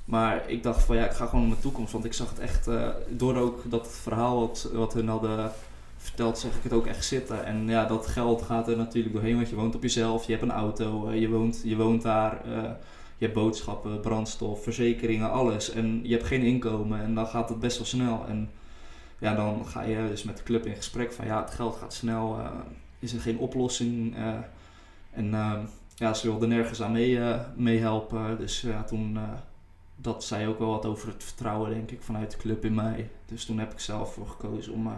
[0.05, 1.93] Maar ik dacht van ja, ik ga gewoon om mijn toekomst.
[1.93, 5.53] Want ik zag het echt, eh, door ook dat verhaal wat, wat hun hadden
[6.03, 7.45] verteld, zag ik het ook echt zitten.
[7.45, 10.45] En ja, dat geld gaat er natuurlijk doorheen, want je woont op jezelf, je hebt
[10.45, 12.71] een auto, eh, je, woont, je woont daar, eh,
[13.17, 15.71] je hebt boodschappen, brandstof, verzekeringen, alles.
[15.71, 18.25] En je hebt geen inkomen en dan gaat het best wel snel.
[18.29, 18.51] En
[19.19, 21.95] ja, dan ga je dus met de club in gesprek van ja, het geld gaat
[21.95, 22.51] snel, eh,
[22.99, 24.17] is er geen oplossing.
[25.11, 25.35] en
[25.95, 28.39] ja, ze wilden nergens aan mee, eh, meehelpen.
[28.39, 29.19] Dus ja, toen,
[29.97, 33.11] dat zei ook wel wat over het vertrouwen, denk ik, vanuit de club in mij.
[33.27, 34.91] Dus toen heb ik zelf voor gekozen om,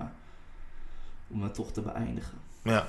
[1.31, 2.39] om het toch te beëindigen.
[2.63, 2.89] Ja.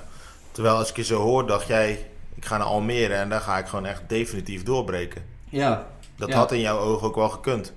[0.52, 3.58] Terwijl als ik je zo hoor, dacht jij, ik ga naar Almere en daar ga
[3.58, 5.24] ik gewoon echt definitief doorbreken.
[5.48, 6.36] Ja, Dat Ja.
[6.36, 7.72] had in jouw ogen ook wel gekund.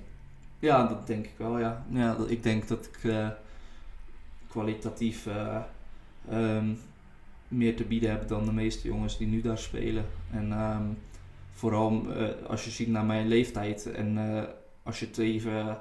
[0.59, 1.85] Ja, dat denk ik wel, ja.
[1.89, 3.27] ja ik denk dat ik eh,
[4.47, 5.55] kwalitatief eh,
[6.29, 6.65] ehm,
[7.47, 10.05] meer te bieden heb dan de meeste jongens die nu daar spelen.
[10.31, 10.83] En ehm,
[11.53, 14.17] vooral eh, als je ziet naar mijn leeftijd en
[14.83, 15.77] als je het even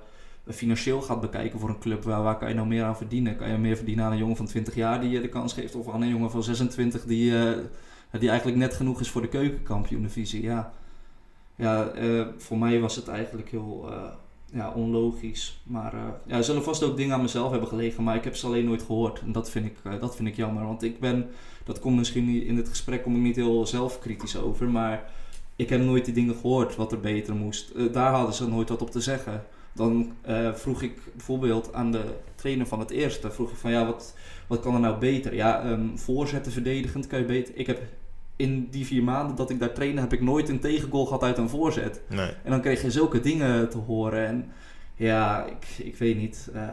[0.53, 3.37] financieel gaat bekijken voor een club, waar, waar kan je nou meer aan verdienen?
[3.37, 5.75] Kan je meer verdienen aan een jongen van 20 jaar die je de kans geeft
[5.75, 7.59] of aan een jongen van 26 die, eh,
[8.21, 10.43] die eigenlijk net genoeg is voor de keukenkampioen-divisie?
[10.43, 10.73] Ja,
[11.57, 13.89] ja eh, voor mij was het eigenlijk heel...
[13.91, 14.03] eh,
[14.53, 15.61] ja, onlogisch.
[15.65, 18.37] Maar eh, ja, er zullen vast ook dingen aan mezelf hebben gelegen, maar ik heb
[18.37, 19.21] ze alleen nooit gehoord.
[19.21, 20.65] En dat vind ik, eh, dat vind ik jammer.
[20.67, 21.27] Want ik ben,
[21.65, 25.11] dat komt misschien niet, in dit gesprek kom ik niet heel zelfkritisch over, maar
[25.57, 27.71] ik heb nooit die dingen gehoord wat er beter moest.
[27.71, 29.45] Eh, daar hadden ze nooit wat op te zeggen.
[29.72, 32.04] Dan eh, vroeg ik bijvoorbeeld aan de
[32.35, 34.14] trainer van het eerste, vroeg ik van ja, wat,
[34.46, 35.35] wat kan er nou beter?
[35.35, 37.57] Ja, ehm, voorzetten verdedigend kan je beter.
[37.57, 37.83] Ik heb
[38.37, 41.38] in die vier maanden dat ik daar trainde, heb ik nooit een tegengoal gehad uit
[41.38, 42.00] een voorzet.
[42.09, 42.31] Nee.
[42.44, 44.26] En dan kreeg je zulke dingen te horen.
[44.26, 44.50] En
[44.96, 46.50] ja, ik, ik weet niet.
[46.54, 46.68] eh,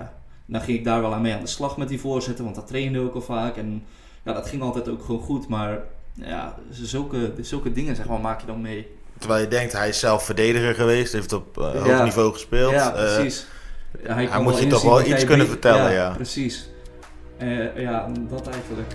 [0.46, 2.68] dan ging ik daar wel aan mee aan de slag met die voorzetten, want dat
[2.68, 3.58] trainde ook al vaak.
[3.58, 3.84] En
[4.24, 5.48] ja, dat ging altijd ook gewoon goed.
[5.48, 8.88] Maar ja, zulke, zulke dingen zeg maar, maak je dan mee.
[9.26, 12.72] Terwijl je denkt, hij is zelf verdediger geweest, heeft op eh, hoog niveau gespeeld.
[12.72, 13.46] ja, Eh, precies.
[14.04, 16.10] Hij kan moet je toch wel iets kunnen vertellen, ja.
[16.10, 16.70] precies.
[17.38, 18.94] Eh, ja, dat eigenlijk.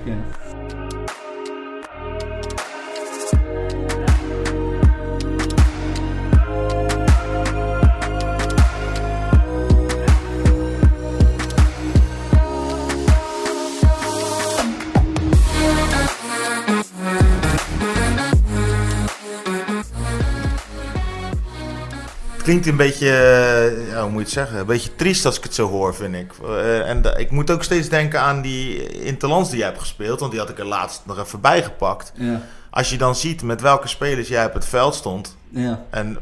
[22.43, 25.43] Klinkt een beetje, eh, ja, hoe moet je het zeggen, een beetje triest als ik
[25.43, 26.33] het zo hoor, vind ik.
[26.43, 30.31] Eh, en ik moet ook steeds denken aan die interlands die jij hebt gespeeld, want
[30.33, 32.13] die had ik er laatst nog even bijgepakt.
[32.15, 36.19] Ja, Als je dan ziet met welke spelers jij op het veld stond ja, en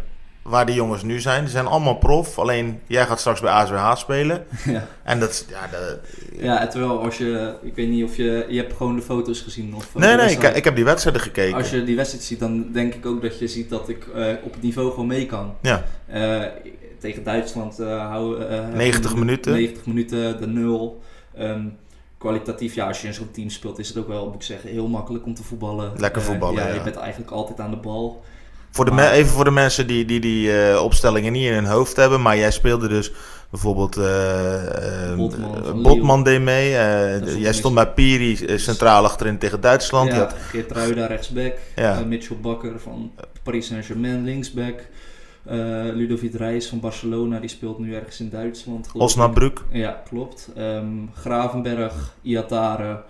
[0.48, 2.38] waar die jongens nu zijn, die zijn allemaal prof.
[2.38, 4.44] Alleen jij gaat straks bij ASWH spelen.
[4.64, 4.86] ja.
[5.02, 5.98] En dat, ja, dat,
[6.40, 9.74] ja, terwijl als je, ik weet niet of je, je hebt gewoon de foto's gezien
[9.74, 9.94] of...
[9.94, 11.56] nee, de nee, ik, ik heb die wedstrijden gekeken.
[11.56, 14.26] Als je die wedstrijd ziet, dan denk ik ook dat je ziet dat ik eh,
[14.44, 15.54] op het niveau gewoon mee kan.
[15.62, 16.42] Ja, Eh,
[16.98, 19.52] tegen Duitsland uh, hou, eh, 90 minuten.
[19.52, 21.02] 90 minuten, de nul.
[21.34, 21.66] Ehm,
[22.18, 24.70] kwalitatief, ja, als je in zo'n team speelt, is het ook wel, moet ik zeggen,
[24.70, 25.92] heel makkelijk om te voetballen.
[25.96, 26.74] Lekker Eh, voetballen, ja, ja.
[26.74, 28.22] je bent eigenlijk altijd aan de bal.
[28.70, 31.66] Voor de Maar- even voor de mensen die die, die eh, opstellingen niet in hun
[31.66, 33.12] hoofd hebben, maar jij speelde dus
[33.50, 36.76] bijvoorbeeld eh, eh, Botman Botman deed mee.
[36.76, 40.12] eh, jij stond bij Piri centraal achterin tegen Duitsland.
[40.12, 42.00] Ja, had- Geert Ruida rechtsback, Ja.
[42.06, 43.10] Mitchell Bakker van
[43.42, 44.80] Paris Saint-Germain linksback.
[45.44, 45.54] eh
[45.94, 48.88] Ludovic Reis van Barcelona, die speelt nu ergens in Duitsland.
[48.94, 49.64] Osnabrück.
[49.72, 50.48] Ja, klopt.
[50.56, 53.02] Ehm, Gravenberg, Iatare,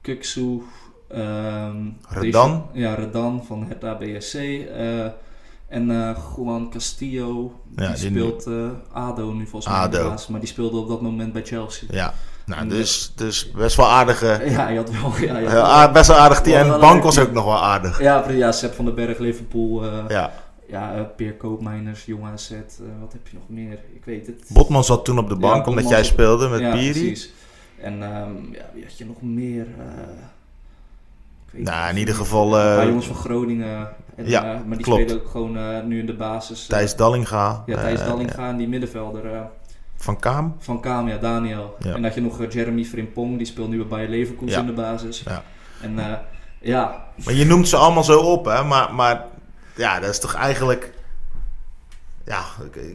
[0.00, 0.62] Kuksu.
[1.08, 1.76] Ehm,
[2.08, 2.64] Redan?
[2.72, 4.34] deze- ja, Redan van Hertha BSC.
[4.34, 5.04] eh,
[5.68, 8.54] en eh, Juan Castillo, die, Ja, die speelt eh,
[8.92, 9.82] ADO nu volgens mij.
[9.82, 10.08] ADO.
[10.08, 11.88] basis, maar die speelde op dat moment bij Chelsea.
[11.90, 12.14] Ja,
[12.46, 14.40] nou, En, dus, dus best wel aardige.
[14.50, 15.12] Ja, je had wel...
[15.16, 16.40] Ja, je had Ja, wel- aard- best wel aardig.
[16.40, 18.00] Wel En Bank was ook nog wel aardig.
[18.02, 19.84] ja, ja, Sepp van den Berg, Liverpool.
[20.08, 20.32] ja,
[20.68, 21.12] Ja.
[21.16, 22.50] Peer Koopmeiners, Jong AZ.
[23.00, 23.78] wat heb je nog meer?
[23.94, 24.44] Ik weet het.
[24.52, 26.90] Botman zat toen op de bank, omdat jij speelde met ja, Piri.
[26.92, 27.32] precies.
[27.80, 29.66] En ehm, ja, wie had je nog meer?
[31.52, 33.88] Nou, in ieder geval, een paar eh, jongens van Groningen.
[34.16, 35.02] En, ja, eh, maar die klopt.
[35.02, 36.66] spelen ook gewoon eh, nu in de basis.
[36.66, 37.62] Thijs Dallinga.
[37.66, 39.46] ja, Thijs Dallinga en die middenvelder
[39.96, 40.56] Van Kaam.
[40.58, 41.76] van Kaam, ja, Daniel.
[41.78, 41.86] Ja.
[41.86, 44.60] En dan had je nog Jeremy Frimpong, die speelt nu bij Leverkusen Ja.
[44.60, 45.22] in de basis.
[45.26, 45.42] Ja.
[45.82, 45.98] En
[46.60, 48.64] ja, Maar je noemt ze allemaal zo op, hè?
[48.64, 49.24] Maar, maar
[49.74, 50.92] ja, dat is toch eigenlijk.
[52.28, 52.44] Ja,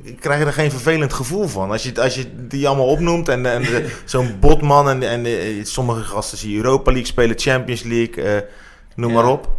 [0.04, 1.72] ik, krijg er geen vervelend gevoel van.
[1.72, 6.02] Als je, als je die allemaal opnoemt en, en zo'n Botman en, en eh, sommige
[6.04, 8.42] gasten die Europa League spelen, Champions League, eh,
[8.96, 9.16] noem Ja.
[9.22, 9.50] maar op.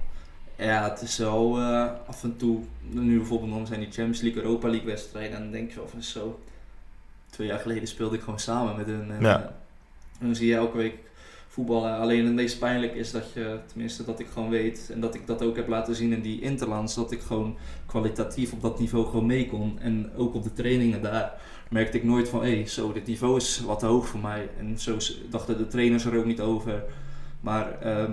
[0.57, 2.59] Ja, het is zo eh, af en toe.
[2.91, 5.37] Nu bijvoorbeeld dan zijn die Champions League, Europa League wedstrijden.
[5.37, 6.41] En dan denk je wel van zo.
[7.31, 9.11] Twee jaar geleden speelde ik gewoon samen met hun.
[9.11, 9.37] En, Ja.
[10.21, 10.95] en dan zie je elke week
[11.55, 11.99] voetballen.
[11.99, 14.91] Alleen het meest pijnlijk is dat je, tenminste dat ik gewoon weet.
[14.93, 16.95] En dat ik dat ook heb laten zien in die interlands.
[16.95, 19.79] Dat ik gewoon kwalitatief op dat niveau gewoon mee kon.
[19.79, 21.33] En ook op de trainingen daar
[21.71, 24.49] merkte ik nooit van hé, hey, zo, dit niveau is wat te hoog voor mij.
[24.59, 24.97] En zo
[25.31, 26.85] dachten de trainers er ook niet over.
[27.41, 28.13] Maar ehm,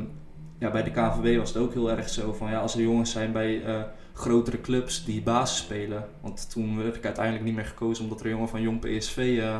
[0.59, 3.11] ja, bij de KNVB was het ook heel erg zo van ja, als er jongens
[3.11, 3.81] zijn bij eh,
[4.13, 6.05] grotere clubs die basis spelen.
[6.21, 9.57] Want toen werd ik uiteindelijk niet meer gekozen omdat er jongen van Jong PSV eh,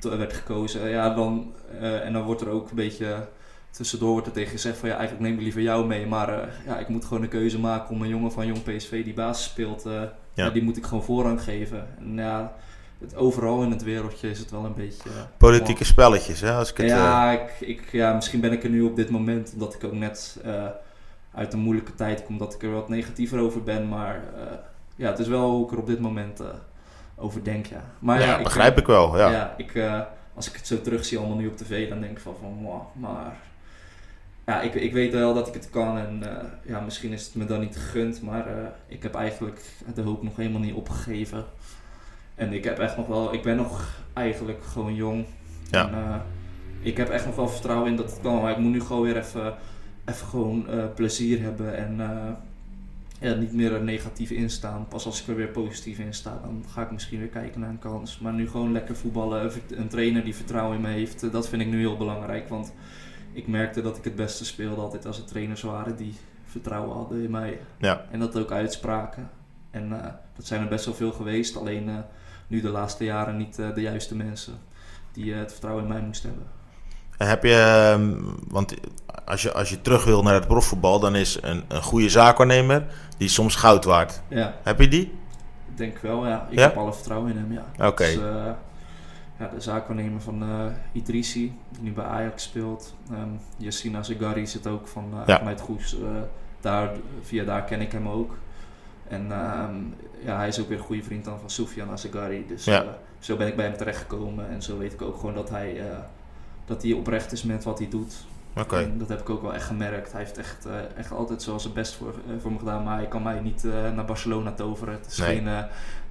[0.00, 0.88] werd gekozen.
[0.88, 3.26] Ja, dan, eh, en dan wordt er ook een beetje
[3.70, 6.06] tussendoor wordt er tegen gezegd van ja, eigenlijk neem ik liever jou mee.
[6.06, 9.04] Maar eh, ja, ik moet gewoon een keuze maken om een jongen van Jong PSV
[9.04, 10.02] die basis speelt, eh,
[10.34, 10.50] ja.
[10.50, 11.86] die moet ik gewoon voorrang geven.
[11.98, 12.52] En ja,
[12.98, 15.08] het, overal in het wereldje is het wel een beetje...
[15.08, 16.52] eh, Politieke spelletjes, hè?
[16.52, 19.10] Als ik het, eh, ja, ik, ik, ja, misschien ben ik er nu op dit
[19.10, 20.64] moment, omdat ik ook net eh,
[21.34, 23.88] uit een moeilijke tijd kom, dat ik er wat negatiever over ben.
[23.88, 24.42] Maar eh,
[24.96, 26.46] ja, het is wel hoe ik er op dit moment eh,
[27.16, 27.84] over denk, ja.
[27.98, 29.18] Maar ja, ik, begrijp ik wel.
[29.18, 29.30] Ja.
[29.30, 30.00] Ja, ik, eh,
[30.34, 32.82] als ik het zo terugzie allemaal nu op tv, dan denk ik van, van wow,
[32.92, 33.36] maar...
[34.46, 37.34] Ja, ik, ik weet wel dat ik het kan en eh, ja, misschien is het
[37.34, 39.60] me dan niet gegund, maar eh, ik heb eigenlijk
[39.94, 41.44] de hoop nog helemaal niet opgegeven.
[42.34, 45.26] En ik heb echt nog wel, ik ben nog eigenlijk gewoon jong.
[45.70, 45.88] Ja.
[45.88, 46.14] En, eh,
[46.80, 49.02] ik heb echt nog wel vertrouwen in dat het kan, maar ik moet nu gewoon
[49.02, 49.54] weer even,
[50.04, 52.32] even gewoon eh, plezier hebben en eh,
[53.24, 54.88] ja, niet meer er negatief in staan.
[54.88, 57.68] Pas als ik er weer positief in sta, dan ga ik misschien weer kijken naar
[57.68, 58.18] een kans.
[58.18, 61.62] Maar nu gewoon lekker voetballen, een trainer die vertrouwen in me heeft, eh, dat vind
[61.62, 62.48] ik nu heel belangrijk.
[62.48, 62.72] Want
[63.32, 67.22] ik merkte dat ik het beste speelde altijd als er trainers waren die vertrouwen hadden
[67.22, 67.60] in mij.
[67.78, 68.04] Ja.
[68.10, 69.30] En dat ook uitspraken.
[69.70, 71.98] En eh, dat zijn er best wel veel geweest, alleen eh,
[72.46, 74.54] nu de laatste jaren niet de juiste mensen
[75.12, 76.48] die het vertrouwen in mij moesten hebben.
[77.18, 78.12] Heb je, ehm,
[78.48, 78.74] want
[79.24, 82.84] als je, als je terug wil naar het profvoetbal, dan is een, een goede zaakwaarnemer
[83.16, 84.20] die soms goud waard.
[84.28, 85.02] Ja, Heb je die?
[85.70, 86.46] ik denk wel, ja.
[86.50, 86.62] Ik Ja?
[86.62, 87.86] heb alle vertrouwen in hem, ja.
[87.86, 88.04] Oké.
[88.04, 88.14] Dus,
[89.38, 90.44] ja, de zaakwaarnemer van
[90.92, 92.94] Idrissi, die nu bij Ajax speelt.
[93.10, 95.54] Ehm Yassina zit ook van, eh, Ja.
[95.60, 95.94] Goes.
[96.00, 96.00] eh,
[96.60, 96.90] daar,
[97.22, 98.36] via daar ken ik hem ook.
[99.08, 99.74] En ehm,
[100.24, 102.46] ja, hij is ook weer een goede vriend dan van Soufiane Azegari.
[102.48, 102.84] Dus Ja.
[103.18, 104.48] zo ben ik bij hem terechtgekomen.
[104.50, 105.76] En zo weet ik ook gewoon dat hij,
[106.64, 108.14] dat hij oprecht is met wat hij doet.
[108.70, 110.12] En dat heb ik ook wel echt gemerkt.
[110.12, 112.84] Hij heeft echt, eh, echt altijd zoals zijn best voor, eh, voor me gedaan.
[112.84, 114.94] Maar hij kan mij niet eh, naar Barcelona toveren.
[114.94, 115.36] Het is, Nee.
[115.36, 115.46] geen,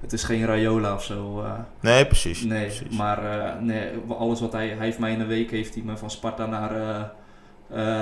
[0.00, 1.44] het is geen Rayola of zo.
[1.80, 2.42] Nee, precies.
[2.42, 2.96] nee, precies.
[2.96, 4.68] maar nee, alles wat hij...
[4.68, 6.72] Hij heeft mij in een week heeft hij me van Sparta naar,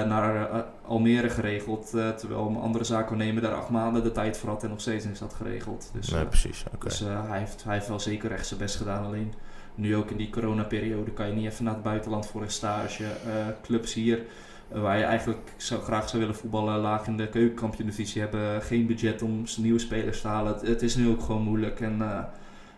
[0.06, 0.48] naar
[0.86, 1.90] Almere geregeld.
[1.90, 5.20] terwijl mijn andere zaakwaarnemer daar acht maanden de tijd voor had en nog steeds niks
[5.20, 5.90] had geregeld.
[5.94, 6.64] Dus, nee, precies.
[6.78, 9.04] Dus hij, heeft, hij heeft wel zeker echt zijn best gedaan.
[9.04, 9.34] Alleen
[9.74, 13.04] nu ook in die coronaperiode kan je niet even naar het buitenland voor een stage.
[13.04, 14.22] Eh, clubs hier,
[14.68, 18.86] eh, waar je eigenlijk zou, graag zou willen voetballen, laag in de keukenkampioen-divisie, hebben geen
[18.86, 20.52] budget om nieuwe spelers te halen.
[20.52, 21.80] Het, het is nu ook gewoon moeilijk.
[21.80, 22.18] En eh,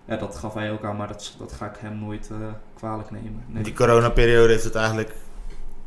[0.05, 2.31] ja, dat gaf hij ook aan, maar dat, dat ga ik hem nooit
[2.75, 3.45] kwalijk nemen.
[3.47, 3.63] Nee.
[3.63, 5.15] Die coronaperiode heeft het eigenlijk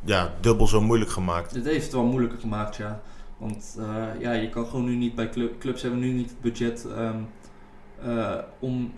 [0.03, 1.55] ja, dubbel zo moeilijk gemaakt.
[1.55, 3.01] Het heeft het wel moeilijker gemaakt, ja.
[3.37, 3.77] Want
[4.19, 6.85] ja, je kan gewoon nu niet bij club, clubs hebben nu niet het budget
[8.01, 8.93] eh, om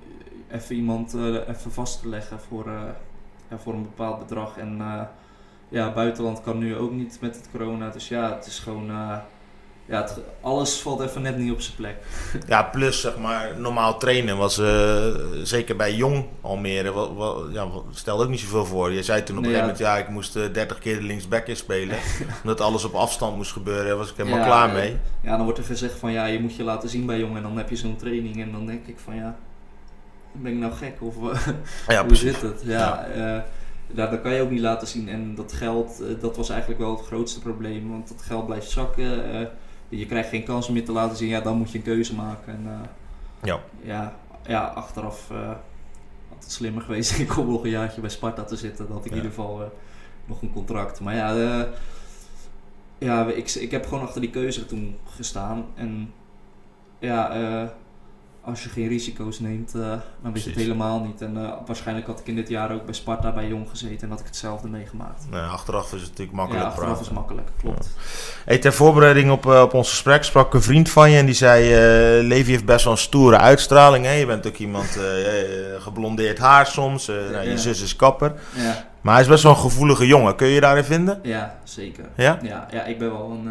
[0.52, 2.82] even iemand eh, even vast te leggen voor, eh,
[3.50, 4.58] ja, voor een bepaald bedrag.
[4.58, 5.02] En eh,
[5.70, 7.90] ja, buitenland kan nu ook niet met het corona.
[7.90, 8.86] Dus ja, het is gewoon.
[9.86, 11.96] ja, het, alles valt even net niet op zijn plek.
[12.48, 14.62] Ja, plus zeg maar, normaal trainen was
[15.44, 18.92] zeker bij jong Almere, wa- ja, stelde ook niet zoveel voor.
[18.92, 21.48] Je zei toen op een gegeven moment, ja, ik moest eh, 30 keer de linksback
[21.48, 21.98] inspelen.
[22.44, 24.98] omdat alles op afstand moest gebeuren, was ik helemaal Ja, klaar mee.
[25.22, 27.36] Ja, dan wordt er gezegd van ja, je moet je laten zien bij jong.
[27.36, 28.42] En dan heb je zo'n training.
[28.42, 29.38] En dan denk ik van ja,
[30.32, 30.98] ben ik nou gek?
[31.02, 31.16] Of
[31.88, 32.62] Ja, Hoe zit het?
[32.66, 33.42] Ja, eh,
[33.88, 35.10] daar, dat kan je ook niet laten zien.
[35.10, 37.90] En dat geld, eh, dat was eigenlijk wel het grootste probleem.
[37.90, 39.32] Want dat geld blijft zakken.
[39.34, 39.48] eh,
[39.90, 41.28] je krijgt geen kans meer te laten zien.
[41.30, 42.54] Ja, dan moet je een keuze maken.
[42.54, 42.90] En,
[43.44, 43.60] Ja.
[43.82, 44.16] ja,
[44.48, 45.28] ja, achteraf
[46.30, 48.86] had het slimmer geweest ik om nog een jaartje bij Sparta te zitten.
[48.88, 49.18] Dan had ik Ja.
[49.18, 49.72] in ieder geval
[50.26, 51.00] nog een contract.
[51.00, 51.66] Maar ja,
[52.98, 55.66] ja ik, ik heb gewoon achter die keuze toen gestaan.
[55.76, 56.14] En
[57.00, 57.32] ja,
[58.42, 59.82] als je geen risico's neemt, eh,
[60.22, 61.22] dan weet je het helemaal niet.
[61.22, 64.10] En eh, waarschijnlijk had ik in dit jaar ook bij Sparta bij Jong gezeten en
[64.10, 65.26] had ik hetzelfde meegemaakt.
[65.30, 67.08] Nou, achteraf is het natuurlijk makkelijk ja, achteraf praten.
[67.12, 67.90] is makkelijk, klopt.
[68.46, 71.36] Hey, ter voorbereiding op, eh, op ons gesprek sprak een vriend van je en die
[71.36, 71.64] zei:
[72.28, 74.06] Levi heeft best wel een stoere uitstraling.
[74.06, 74.12] Hè?
[74.12, 75.00] Je bent ook iemand
[75.86, 77.08] geblondeerd haar soms.
[77.08, 77.58] nou, je Ja.
[77.58, 78.34] zus is kapper.
[78.56, 80.36] Ja, Maar hij is best wel een gevoelige jongen.
[80.36, 81.20] Kun je je daarin vinden?
[81.24, 82.06] ja zeker.
[82.16, 82.38] Ja?
[82.42, 83.46] Ja, ja, ik ben wel een,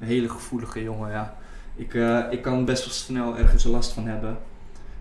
[0.00, 1.34] een hele gevoelige jongen, ja.
[1.78, 4.38] Ik, eh, ik kan best wel snel ergens last van hebben.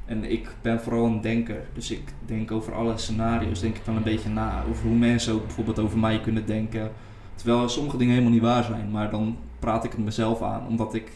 [0.06, 1.66] En ik ben vooral een denker.
[1.74, 4.64] Dus ik denk over alle scenario's, denk ik wel een beetje na.
[4.70, 6.92] Over hoe mensen ook bijvoorbeeld over mij kunnen denken.
[7.36, 8.92] Terwijl sommige dingen helemaal niet waar zijn.
[8.92, 10.68] Maar dan praat ik het mezelf aan.
[10.68, 11.12] Omdat ik...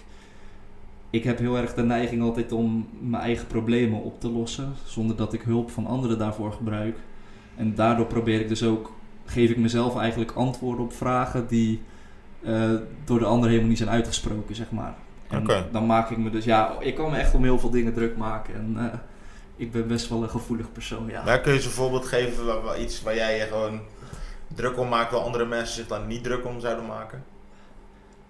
[1.09, 4.73] Ik heb heel erg de neiging altijd om mijn eigen problemen op te lossen.
[4.85, 6.97] Zonder dat ik hulp van anderen daarvoor gebruik.
[7.55, 8.93] En daardoor probeer ik dus ook...
[9.25, 11.81] Geef ik mezelf eigenlijk antwoorden op vragen die...
[12.41, 12.71] eh,
[13.03, 14.95] door de ander helemaal niet zijn uitgesproken, zeg maar.
[15.31, 17.93] En dan maak ik me dus, ja, ik kan me echt om heel veel dingen
[17.93, 18.53] druk maken.
[18.53, 18.99] En eh,
[19.55, 21.23] ik ben best wel een gevoelig persoon, ja.
[21.23, 23.81] Maar kun je eens een voorbeeld geven waar, waar iets waar jij je gewoon
[24.55, 27.23] druk om maakt, waar andere mensen zich dan niet druk om zouden maken?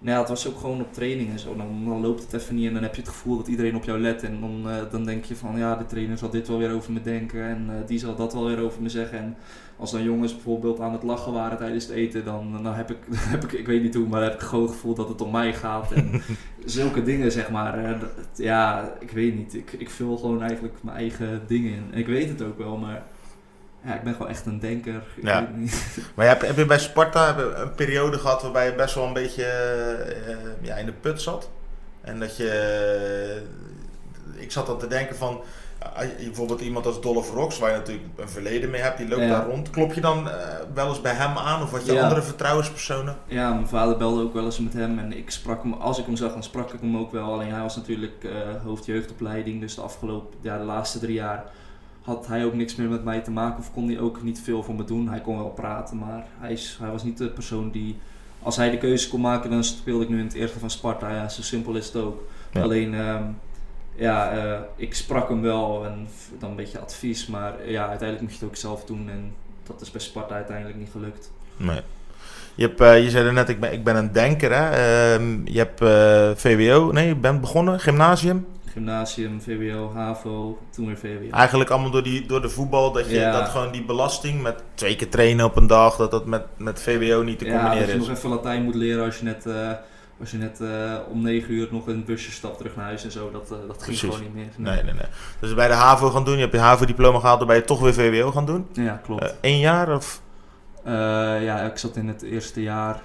[0.02, 1.56] Nou ja, het was ook gewoon op training en zo.
[1.56, 3.84] Dan, dan loopt het even niet en dan heb je het gevoel dat iedereen op
[3.84, 4.22] jou let.
[4.22, 6.92] En dan, eh, dan denk je van, ja, de trainer zal dit wel weer over
[6.92, 7.44] me denken.
[7.44, 9.18] En eh, die zal dat wel weer over me zeggen.
[9.18, 9.36] En
[9.76, 12.98] als dan jongens bijvoorbeeld aan het lachen waren tijdens het eten, dan, dan heb, ik,
[13.34, 15.20] heb ik, ik weet niet hoe, maar dan heb ik gewoon het gevoel dat het
[15.20, 15.92] om mij gaat.
[15.92, 16.22] En
[16.64, 17.84] zulke dingen, zeg maar.
[17.84, 19.54] eh, dat- ja, ik weet niet.
[19.54, 21.88] Ik, ik vul gewoon eigenlijk mijn eigen dingen in.
[21.92, 23.02] En ik weet het ook wel, maar
[23.84, 25.02] ja, ik ben gewoon echt een denker.
[25.16, 25.40] Ik Ja.
[25.40, 25.86] weet niet.
[26.14, 29.44] Maar heb, heb je bij Sparta een periode gehad waarbij je best wel een beetje
[29.44, 30.36] eh,
[30.66, 31.50] ja, in de put zat?
[32.00, 33.42] En dat je...
[34.36, 35.40] ik zat dan te denken van...
[36.18, 39.28] Bijvoorbeeld iemand als Dolph Rox, waar je natuurlijk een verleden mee hebt, die loopt Ja.
[39.28, 39.70] daar rond.
[39.70, 40.34] Klop je dan eh,
[40.74, 42.02] wel eens bij hem aan of wat je Ja.
[42.02, 43.16] andere vertrouwenspersonen?
[43.26, 46.06] Ja, mijn vader belde ook wel eens met hem en ik sprak hem, als ik
[46.06, 47.32] hem zag, dan sprak ik hem ook wel.
[47.32, 48.30] Alleen hij was natuurlijk eh
[48.64, 51.44] hoofdjeugdopleiding, dus de afgelopen, ja, de laatste drie jaar
[52.02, 54.62] had hij ook niks meer met mij te maken of kon hij ook niet veel
[54.62, 55.08] voor me doen.
[55.08, 57.98] Hij kon wel praten, maar hij, is, hij was niet de persoon die,
[58.42, 61.10] als hij de keuze kon maken, dan speelde ik nu in het eerste van Sparta.
[61.14, 62.20] Ja, zo simpel is het ook.
[62.52, 62.62] Ja.
[62.62, 63.22] Alleen, ehm,
[64.02, 68.30] ja, eh, ik sprak hem wel en dan een beetje advies, maar ja, uiteindelijk moet
[68.30, 69.34] je het ook zelf doen en
[69.66, 71.30] dat is bij Sparta uiteindelijk niet gelukt.
[71.56, 71.80] Nee.
[72.54, 74.52] Je, hebt, eh, je zei er net, ik ben, ik ben een denker.
[74.54, 74.70] Hè?
[74.70, 78.46] Ehm, je hebt eh, VWO, nee, je bent begonnen, gymnasium.
[78.72, 81.30] Gymnasium, VWO, HAVO, toen weer VWO.
[81.30, 83.32] Eigenlijk allemaal door, die, door de voetbal, dat, je, Ja.
[83.40, 86.80] dat gewoon die belasting met twee keer trainen op een dag, dat dat met, met
[86.80, 88.06] VWO niet te ja, dat combineren je is.
[88.08, 89.46] nog even Latijn moet leren als je net,
[90.22, 93.04] als je net eh, om 9 uur nog in het busje stapt terug naar huis
[93.04, 93.30] en zo.
[93.30, 94.48] Dat, eh, dat ging gewoon niet meer.
[94.56, 95.06] Nee, nee, nee.
[95.40, 97.80] Dus bij de HAVO gaan doen, je hebt je HAVO-diploma gehaald, dan ben je toch
[97.80, 98.66] weer VWO gaan doen.
[98.72, 99.22] Ja, klopt.
[99.22, 100.22] Eh Eén jaar of?
[100.84, 100.92] Eh,
[101.42, 103.02] ja, ik zat in het eerste jaar,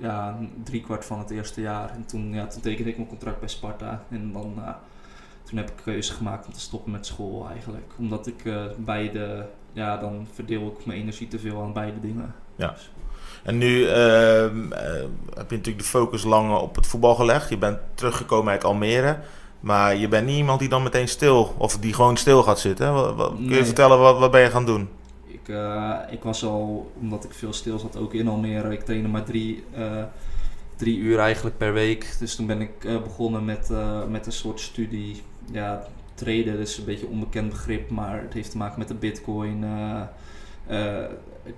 [0.00, 1.90] ja, drie kwart van het eerste jaar.
[1.90, 4.04] En toen, ja, toen tekende ik mijn contract bij Sparta.
[4.10, 4.74] En dan, eh,
[5.42, 7.92] toen heb ik een keuze gemaakt om te stoppen met school eigenlijk.
[7.98, 12.34] Omdat ik eh, beide, ja, dan verdeel ik mijn energie te veel aan beide dingen.
[12.56, 12.74] Ja.
[13.42, 14.82] En nu ehm, eh,
[15.34, 17.48] heb je natuurlijk de focus lang op het voetbal gelegd.
[17.48, 19.18] Je bent teruggekomen uit Almere.
[19.60, 22.86] Maar je bent niet iemand die dan meteen stil, of die gewoon stil gaat zitten.
[22.86, 22.92] hè?
[22.92, 23.64] Wat, wat- kun je Nee.
[23.64, 24.88] vertellen, wat, wat ben je gaan doen?
[25.26, 28.72] Ik, eh, ik was al, omdat ik veel stil zat, ook in Almere.
[28.72, 30.02] Ik trainde maar drie, eh,
[30.76, 32.16] drie uur eigenlijk per week.
[32.18, 33.70] Dus toen ben ik begonnen met,
[34.08, 35.22] met een soort studie.
[35.52, 38.94] Ja, traden is een beetje een onbekend begrip, maar het heeft te maken met de
[38.94, 40.02] bitcoin, eh,
[40.66, 41.10] eh,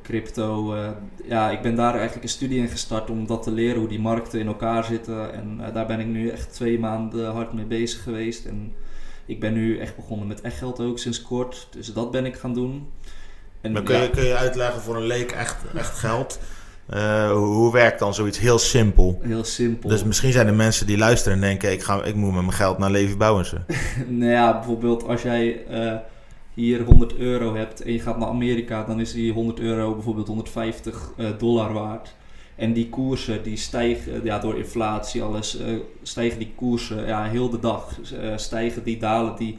[0.02, 0.74] crypto.
[0.74, 0.90] eh.
[1.24, 4.00] ja, ik ben daar eigenlijk een studie in gestart om dat te leren, hoe die
[4.00, 5.32] markten in elkaar zitten.
[5.32, 8.44] En daar ben ik nu echt twee maanden hard mee bezig geweest.
[8.46, 8.72] En
[9.26, 11.68] ik ben nu echt begonnen met echt geld ook sinds kort.
[11.70, 12.88] Dus dat ben ik gaan doen.
[13.60, 16.38] En Maar kun, ja, je, kun je uitleggen voor een leek echt, echt geld?
[16.86, 19.20] Eh, hoe, werkt dan zoiets heel simpel?
[19.22, 19.88] heel simpel.
[19.88, 22.52] Dus misschien zijn er mensen die luisteren en denken: ik, ga, ik moet met mijn
[22.52, 23.66] geld naar Levi Bouwensen.
[24.08, 25.96] nou ja, bijvoorbeeld als jij eh,
[26.54, 30.26] hier 100 euro hebt en je gaat naar Amerika, dan is die 100 euro bijvoorbeeld
[30.26, 32.14] 150 eh, dollar waard.
[32.56, 35.58] En die koersen die stijgen, ja, door inflatie alles,
[36.02, 37.98] stijgen die koersen ja, heel de dag.
[38.36, 39.58] stijgen die, dalen die.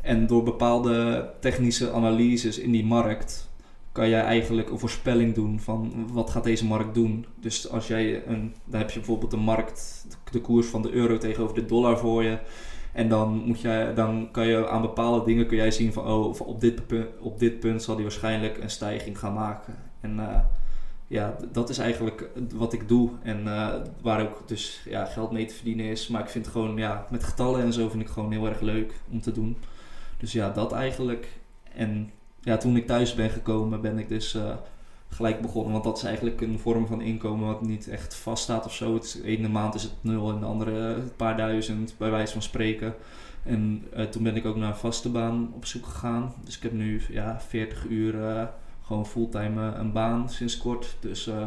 [0.00, 3.47] En door bepaalde technische analyses in die markt
[3.92, 7.26] kan jij eigenlijk een voorspelling doen van wat gaat deze markt doen.
[7.40, 11.18] Dus als jij een, dan heb je bijvoorbeeld de markt, de koers van de euro
[11.18, 12.38] tegenover de dollar voor je.
[12.92, 16.40] En dan, moet je, dan kan je aan bepaalde dingen kun jij zien van oh,
[16.40, 19.74] op dit, punt, op dit punt zal die waarschijnlijk een stijging gaan maken.
[20.00, 20.40] En eh,
[21.06, 23.10] ja, dat is eigenlijk wat ik doe.
[23.22, 26.08] En eh, waar ook dus ja, geld mee te verdienen is.
[26.08, 28.92] Maar ik vind gewoon, ja, met getallen en zo vind ik gewoon heel erg leuk
[29.10, 29.56] om te doen.
[30.18, 31.28] Dus ja, dat eigenlijk.
[31.74, 32.10] En
[32.48, 34.42] ja, toen ik thuis ben gekomen, ben ik dus eh,
[35.08, 35.72] gelijk begonnen.
[35.72, 38.94] Want dat is eigenlijk een vorm van inkomen wat niet echt vaststaat of zo.
[38.94, 42.42] Het ene maand is het nul en de andere een paar duizend, bij wijze van
[42.42, 42.94] spreken.
[43.42, 46.32] En eh, toen ben ik ook naar een vaste baan op zoek gegaan.
[46.44, 48.46] Dus ik heb nu ja, 40 uur eh,
[48.82, 50.96] gewoon fulltime eh, een baan sinds kort.
[51.00, 51.46] Dus eh,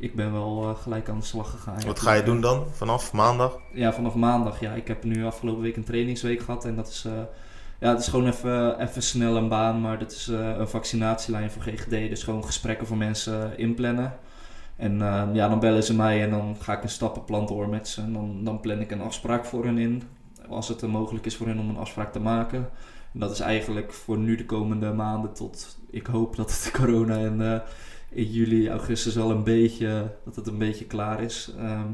[0.00, 1.80] ik ben wel eh, gelijk aan de slag gegaan.
[1.86, 3.58] Wat ga je doen dan vanaf maandag?
[3.72, 4.60] Ja, vanaf maandag.
[4.60, 6.64] Ja, ik heb nu afgelopen week een trainingsweek gehad.
[6.64, 7.12] En dat is, eh,
[7.80, 9.80] ja, het is gewoon even, even snel een baan.
[9.80, 11.90] Maar dat is eh, een vaccinatielijn voor GGD.
[11.90, 14.12] Dus gewoon gesprekken voor mensen inplannen.
[14.76, 17.88] En eh, ja, dan bellen ze mij en dan ga ik een stappenplan door met
[17.88, 18.00] ze.
[18.00, 20.02] En dan, dan plan ik een afspraak voor hen in.
[20.48, 22.68] als het mogelijk is voor hen om een afspraak te maken.
[23.12, 27.16] En dat is eigenlijk voor nu de komende maanden tot, ik hoop dat het corona
[27.16, 27.60] in,
[28.08, 31.52] in juli, augustus al een beetje, dat het een beetje klaar is.
[31.58, 31.86] Ehm,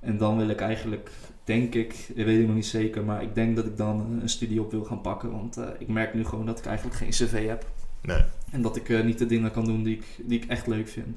[0.00, 1.10] en dan wil ik eigenlijk,
[1.50, 4.28] denk ik, ik weet het nog niet zeker, maar ik denk dat ik dan een
[4.28, 5.30] studie op wil gaan pakken.
[5.30, 7.66] Want ik merk nu gewoon dat ik eigenlijk geen cv heb.
[8.02, 8.22] Nee.
[8.50, 11.16] En dat ik niet de dingen kan doen die ik, die ik echt leuk vind.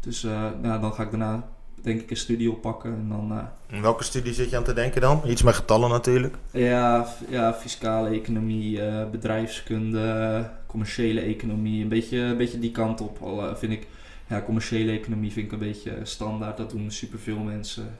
[0.00, 0.22] Dus
[0.62, 1.48] nou, dan ga ik daarna
[1.82, 2.90] denk ik een studie oppakken.
[2.90, 3.48] En dan,
[3.82, 5.22] welke studie zit je aan te denken dan?
[5.26, 6.36] Iets met getallen natuurlijk.
[6.50, 8.80] Ja, ja fiscale economie,
[9.10, 11.82] bedrijfskunde, commerciële economie.
[11.82, 13.18] Een beetje, een beetje die kant op.
[13.22, 13.86] Al vind ik,
[14.28, 16.56] ja, commerciële economie vind ik een beetje standaard.
[16.56, 17.98] Dat doen superveel mensen.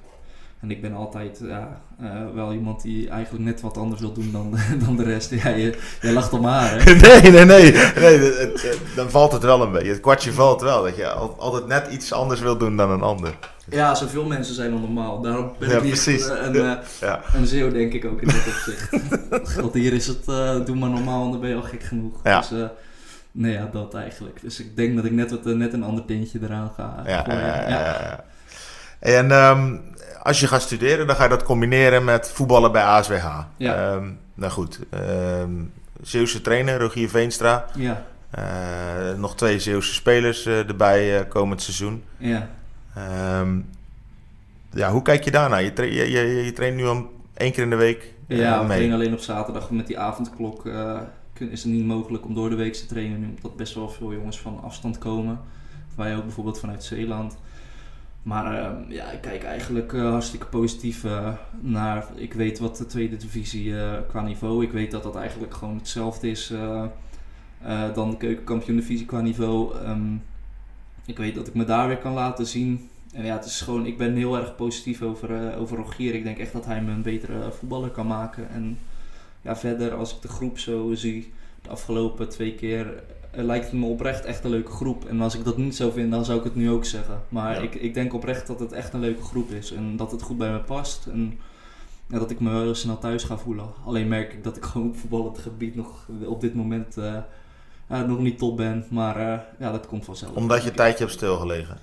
[0.61, 4.33] En ik ben altijd ja, uh, wel iemand die eigenlijk net wat anders wil doen
[4.33, 4.55] dan,
[4.85, 5.31] dan de rest.
[5.31, 6.93] Ja, je, je lacht om haar, hè?
[7.21, 7.73] nee, nee, nee.
[7.73, 9.89] nee het, het, dan valt het wel een beetje.
[9.89, 10.83] Het kwartje valt wel.
[10.83, 13.35] Dat je altijd net iets anders wil doen dan een ander.
[13.71, 15.21] Ja, zoveel mensen zijn dan normaal.
[15.21, 17.21] Daarom ben ik niet een, uh, ja.
[17.35, 19.61] een zeeuw, denk ik ook in dit opzicht.
[19.61, 22.21] Want hier is het, uh, doe maar normaal en dan ben je al gek genoeg.
[22.25, 22.41] Ja.
[22.41, 22.69] Dus,
[23.33, 24.41] nee, ja, dat eigenlijk.
[24.41, 27.03] Dus ik denk dat ik net, wat, net een ander tintje eraan ga.
[27.07, 28.25] Ja, ja, ja.
[28.99, 29.80] En um,
[30.22, 33.40] als je gaat studeren, dan ga je dat combineren met voetballen bij ASWH.
[33.57, 33.92] Ja.
[33.92, 34.80] Um, nou goed,
[35.40, 35.72] um,
[36.03, 37.66] Zeeuwse trainer Rogier Veenstra.
[37.74, 38.07] Ja.
[38.38, 42.05] Uh, nog twee Zeeuwse spelers uh, erbij uh, komend seizoen.
[42.16, 42.49] Ja.
[44.72, 45.62] Ja, hoe kijk je daarnaar?
[45.62, 48.66] Je, tra je, je, je, traint nu al één keer in de week Ja, we
[48.66, 50.66] trainen alleen op zaterdag met die avondklok.
[51.38, 54.12] is het niet mogelijk om door de week te trainen nu, omdat best wel veel
[54.12, 55.40] jongens van afstand komen.
[55.96, 57.36] Wij ook bijvoorbeeld vanuit Zeeland.
[58.29, 62.07] Maar uh, ja, ik kijk eigenlijk uh, hartstikke positief uh, naar.
[62.14, 63.74] Ik weet wat de tweede divisie
[64.09, 64.64] qua niveau.
[64.64, 66.53] Ik weet dat dat eigenlijk gewoon hetzelfde is
[67.95, 69.76] dan de keukenkampioen divisie qua niveau.
[69.76, 70.22] Um,
[71.07, 72.89] ik weet dat ik me daar weer kan laten zien.
[73.12, 76.14] En ja, het is gewoon, ik ben heel erg positief over, over Rogier.
[76.14, 78.51] Ik denk echt dat hij me een betere voetballer kan maken.
[78.51, 78.79] En
[79.43, 83.03] ja, verder, als ik de groep zo zie, de afgelopen twee keer
[83.45, 85.05] lijkt het me oprecht echt een leuke groep.
[85.05, 87.22] En als ik dat niet zou vinden, dan zou ik het nu ook zeggen.
[87.28, 87.61] Maar Ja.
[87.61, 89.72] ik, ik denk oprecht dat het echt een leuke groep is.
[89.72, 91.07] En dat het goed bij me past.
[91.07, 91.39] En
[92.09, 93.66] ja, dat ik me heel snel thuis ga voelen.
[93.84, 98.18] Alleen merk ik dat ik gewoon op voetballend gebied nog op dit moment eh, nog
[98.18, 98.84] niet top ben.
[98.91, 100.34] Maar eh, ja, dat komt vanzelf.
[100.34, 101.78] Omdat je een tijdje hebt stilgelegen.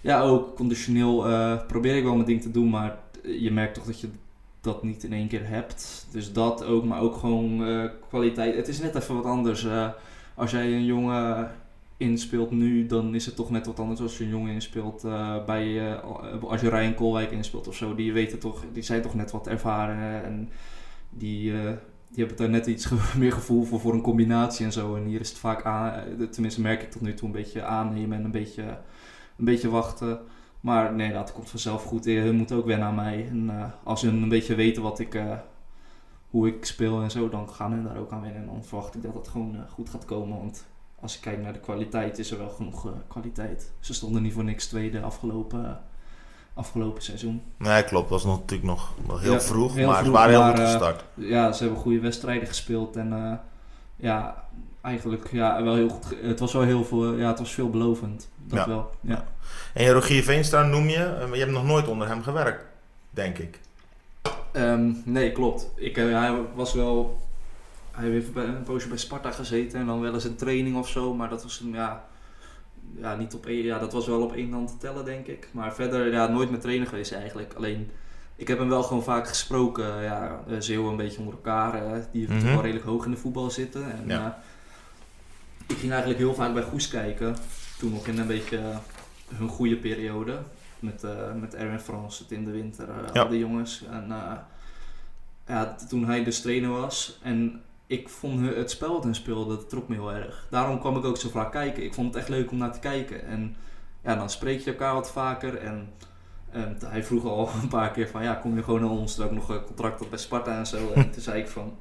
[0.00, 3.84] Ja, ook conditioneel eh, probeer ik wel mijn ding te doen, maar je merkt toch
[3.84, 4.08] dat je
[4.60, 6.06] dat niet in één keer hebt.
[6.12, 8.56] Dus dat ook, maar ook gewoon eh, kwaliteit.
[8.56, 9.66] Het is net even wat anders.
[10.38, 11.50] Als jij een jongen
[11.96, 15.44] inspeelt nu, dan is het toch net wat anders als je een jongen inspeelt eh,
[15.44, 17.94] bij, eh, als je Ryan Koolwijk inspeelt of zo.
[17.94, 20.50] Die weten toch, die zijn toch net wat ervaren en
[21.10, 21.72] die, eh,
[22.08, 24.96] die hebben daar net iets meer gevoel voor, voor een combinatie en zo.
[24.96, 28.18] En hier is het vaak aan, tenminste merk ik tot nu toe een beetje aannemen
[28.18, 28.62] en een beetje,
[29.36, 30.18] een beetje wachten.
[30.60, 32.04] Maar nee, dat komt vanzelf goed.
[32.04, 33.26] Hun moeten ook wennen aan mij.
[33.30, 35.14] En als hun een beetje weten wat ik,
[36.30, 38.40] hoe ik speel en zo, dan gaan hun daar ook aan wennen.
[38.40, 40.38] En dan verwacht ik dat het gewoon eh, goed gaat komen.
[40.38, 40.64] Want
[41.00, 43.72] als ik kijk naar de kwaliteit, is er wel genoeg eh, kwaliteit.
[43.80, 45.70] Ze stonden niet voor niks tweede afgelopen, eh,
[46.54, 47.42] afgelopen seizoen.
[47.56, 48.08] Nee, klopt.
[48.08, 50.60] Dat was nog, natuurlijk nog, nog heel Ja, vroeg, heel maar ze waren heel goed
[50.70, 51.04] gestart.
[51.14, 52.96] Ja, ze hebben goede wedstrijden gespeeld.
[52.96, 53.40] En
[53.96, 54.44] ja,
[54.80, 56.14] eigenlijk ja, wel heel goed.
[56.22, 58.28] Het was wel heel veel, ja, het was veelbelovend.
[58.44, 58.68] Dat Ja.
[58.68, 58.90] wel.
[59.00, 59.24] Ja.
[59.74, 62.64] En Rogier Veenstra noem je, maar je hebt nog nooit onder hem gewerkt,
[63.10, 63.60] denk ik.
[64.52, 65.70] Ehm, nee, klopt.
[65.74, 67.18] Ik, eh, hij was wel.
[67.90, 70.88] Hij heeft bij, een poosje bij Sparta gezeten en dan wel eens een training of
[70.88, 72.04] zo, maar dat was ja,
[72.96, 75.48] ja, niet op één, ja, dat was wel op één hand te tellen, denk ik.
[75.52, 77.52] Maar verder, ja, nooit met trainer geweest eigenlijk.
[77.54, 77.90] Alleen,
[78.36, 80.02] ik heb hem wel gewoon vaak gesproken.
[80.02, 81.74] Ja, Zeeuwen een beetje onder elkaar.
[81.74, 82.40] eh, die heeft Mhm.
[82.40, 83.92] toch wel redelijk hoog in de voetbal zitten.
[83.92, 84.26] En, Ja.
[84.26, 87.36] eh, ik ging eigenlijk heel vaak bij Goes kijken.
[87.78, 88.60] Toen nog in een beetje
[89.34, 90.38] hun goede periode.
[90.80, 93.22] Met, eh met Erwin Frans, het in de winter, eh, Ja.
[93.22, 93.84] al die jongens.
[93.90, 94.32] En eh,
[95.46, 97.18] ja, toen hij dus trainer was.
[97.22, 100.46] En ik vond het spel dat hun speelde, dat trok me heel erg.
[100.50, 101.84] Daarom kwam ik ook zo vaak kijken.
[101.84, 103.26] Ik vond het echt leuk om naar te kijken.
[103.26, 103.56] En
[104.02, 105.56] ja, dan spreek je elkaar wat vaker.
[105.56, 105.88] En,
[106.84, 109.14] hij vroeg al een paar keer van, ja, kom je gewoon naar ons?
[109.14, 110.92] Toen ook nog een contract op bij Sparta en zo.
[110.94, 111.76] En toen zei ik van,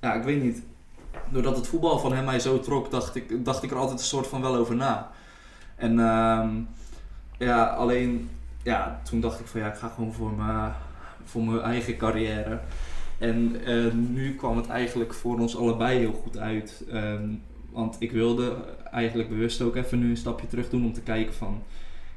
[0.00, 0.62] ja, ik weet niet.
[1.28, 4.04] Doordat het voetbal van hem mij zo trok, dacht ik, dacht ik er altijd een
[4.04, 5.10] soort van wel over na.
[5.76, 6.48] En ehm,
[7.40, 8.28] ja, alleen,
[8.62, 10.72] ja, toen dacht ik van, ja, ik ga gewoon voor mijn,
[11.24, 12.60] voor mijn eigen carrière.
[13.18, 16.84] En eh, nu kwam het eigenlijk voor ons allebei heel goed uit.
[16.90, 17.28] Ehm,
[17.70, 18.56] want ik wilde
[18.90, 21.62] eigenlijk bewust ook even nu een stapje terug doen om te kijken van...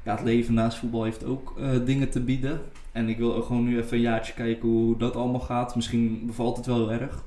[0.02, 2.60] Ja, het leven naast voetbal heeft ook eh, dingen te bieden.
[2.92, 5.76] En ik wil gewoon nu even een jaartje kijken hoe dat allemaal gaat.
[5.76, 7.22] Misschien bevalt het wel heel erg.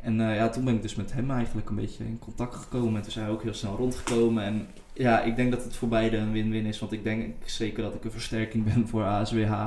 [0.00, 2.96] En eh, ja, toen ben ik dus met hem eigenlijk een beetje in contact gekomen.
[2.96, 4.44] En toen zijn we ook heel snel rondgekomen.
[4.44, 6.78] En ja, ik denk dat het voor beide een win-win is.
[6.78, 9.64] Want ik denk zeker dat ik een versterking ben voor ASWH.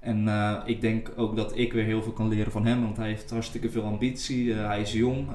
[0.00, 2.96] En eh, ik denk ook dat ik weer heel veel kan leren van hem, want
[2.96, 4.54] hij heeft hartstikke veel ambitie.
[4.54, 5.28] Eh, hij is jong.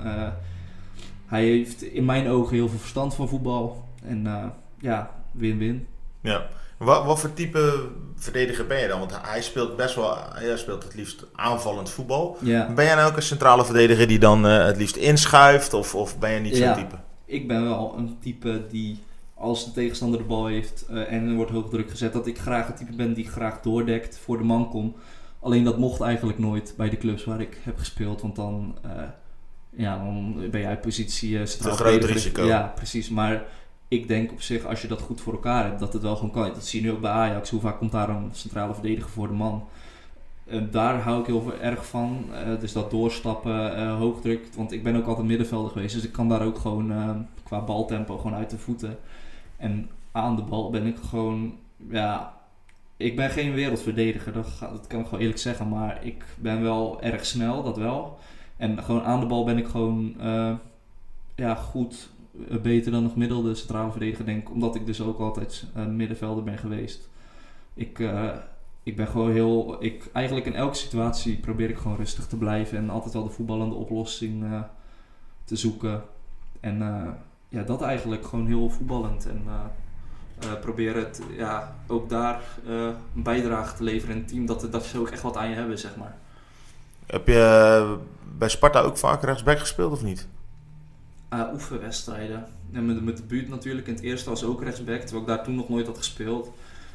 [1.25, 3.85] hij heeft in mijn ogen heel veel verstand van voetbal.
[4.03, 5.87] En ja, win-win.
[6.21, 6.47] Ja.
[6.77, 8.99] Wat, wat voor type verdediger ben je dan?
[8.99, 12.37] Want hij speelt best wel, hij speelt het liefst aanvallend voetbal.
[12.41, 12.73] Ja.
[12.73, 15.73] Ben jij nou ook een centrale verdediger die dan eh, het liefst inschuift?
[15.73, 16.95] Of, of ben je niet zo'n type?
[17.25, 19.03] Ik ben wel een type die
[19.35, 22.39] als de tegenstander de bal heeft eh, en er wordt hoog druk gezet, dat ik
[22.39, 24.95] graag het type ben die graag doordekt voor de man komt.
[25.39, 28.91] Alleen dat mocht eigenlijk nooit bij de clubs waar ik heb gespeeld, want dan, eh,
[29.69, 32.15] ja, dan ben jij uit positie eh, centraal groot verdediger.
[32.15, 32.45] risico.
[32.45, 33.09] Ja, precies.
[33.09, 33.43] Maar
[33.87, 36.31] ik denk op zich, als je dat goed voor elkaar hebt, dat het wel gewoon
[36.31, 36.43] kan.
[36.43, 37.49] Dat zie je nu ook bij Ajax.
[37.49, 39.67] Hoe vaak komt daar een centrale verdediger voor de man?
[40.45, 42.25] Eh, daar hou ik heel erg van.
[42.33, 44.47] Eh, dus dat doorstappen, eh, hoogdruk.
[44.55, 45.93] Want ik ben ook altijd middenvelder geweest.
[45.93, 48.97] Dus ik kan daar ook gewoon qua baltempo gewoon uit de voeten.
[49.57, 51.57] En aan de bal ben ik gewoon...
[51.89, 52.33] Ja,
[52.97, 54.33] ik ben geen wereldverdediger.
[54.33, 55.69] Dat, dat kan ik gewoon eerlijk zeggen.
[55.69, 58.17] Maar ik ben wel erg snel, dat wel.
[58.57, 60.15] En gewoon aan de bal ben ik gewoon
[61.35, 62.09] ja, goed.
[62.49, 64.51] Eh, beter dan een gemiddelde centrale verdediger, denk ik.
[64.51, 67.09] Omdat ik dus ook altijd eh, middenvelder ben geweest.
[67.73, 67.99] Ik...
[67.99, 68.29] eh,
[68.83, 69.83] ik ben gewoon heel.
[69.83, 73.29] Ik, eigenlijk in elke situatie probeer ik gewoon rustig te blijven en altijd wel de
[73.29, 74.45] voetballende oplossing
[75.43, 76.03] te zoeken.
[76.59, 76.77] En
[77.49, 79.27] ja, dat eigenlijk gewoon heel voetballend.
[79.27, 79.43] En
[80.39, 84.45] eh, probeer het ja, ook daar een bijdrage te leveren in het team.
[84.45, 86.15] Dat, dat ze ook echt wat aan je hebben, zeg maar.
[87.05, 87.97] Heb je
[88.37, 90.27] bij Sparta ook vaak rechtsback gespeeld of niet?
[91.53, 92.45] Oefenwedstrijden.
[92.73, 93.87] En met, met de buurt natuurlijk.
[93.87, 96.51] In het eerste was ook rechtsback, terwijl ik daar toen nog nooit had gespeeld.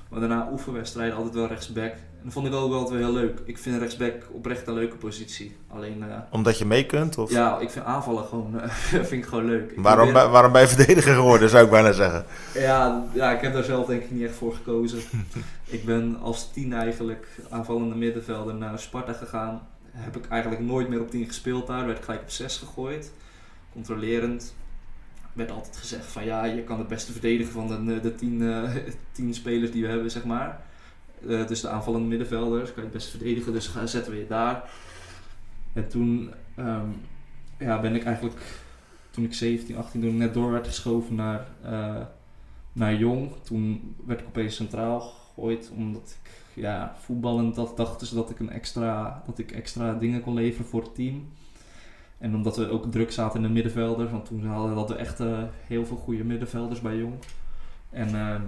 [0.08, 1.92] Maar daarna oefenwedstrijden altijd wel rechtsback.
[1.92, 3.40] En dat vond ik ook altijd wel heel leuk.
[3.44, 5.56] Ik vind rechtsback oprecht een leuke positie.
[5.68, 7.18] Alleen, eh, Omdat je mee kunt?
[7.18, 7.30] Of?
[7.30, 8.68] ja, ik vind aanvallen gewoon, eh,
[9.10, 9.70] vind ik gewoon leuk.
[9.70, 12.24] Ik Waarom, probeer- ben- waarom ben je verdediger geworden, zou ik bijna zeggen.
[12.54, 14.98] Ja, ja, ik heb daar zelf denk ik niet echt voor gekozen.
[15.76, 19.68] ik ben als tien eigenlijk aanvallende middenvelder naar Sparta gegaan.
[19.92, 21.86] Heb ik eigenlijk nooit meer op 10 gespeeld daar.
[21.86, 23.12] Werd gelijk op 6 gegooid.
[23.72, 24.54] Controlerend.
[25.32, 28.74] Werd altijd gezegd van ja, je kan het beste verdedigen van de, de 10 eh,
[29.12, 30.60] 10 spelers die we hebben, zeg maar.
[31.28, 34.70] Eh, dus de aanvallende middenvelders kan je het beste verdedigen, dus zetten we je daar.
[35.72, 36.88] En toen ehm,
[37.58, 38.40] ja, ben ik eigenlijk,
[39.10, 42.00] toen ik 17, 18, toen ik net door werd geschoven naar, eh,
[42.72, 43.32] naar Jong.
[43.42, 48.38] Toen werd ik opeens centraal gegooid, omdat ik ja, voetballend dat, dachten ze dat ik,
[48.38, 51.28] een extra, dat ik extra dingen kon leveren voor het team.
[52.20, 55.26] En omdat we ook druk zaten in de middenvelders, want toen hadden we echt eh,
[55.66, 57.14] heel veel goede middenvelders bij Jong.
[57.90, 58.40] En ehm,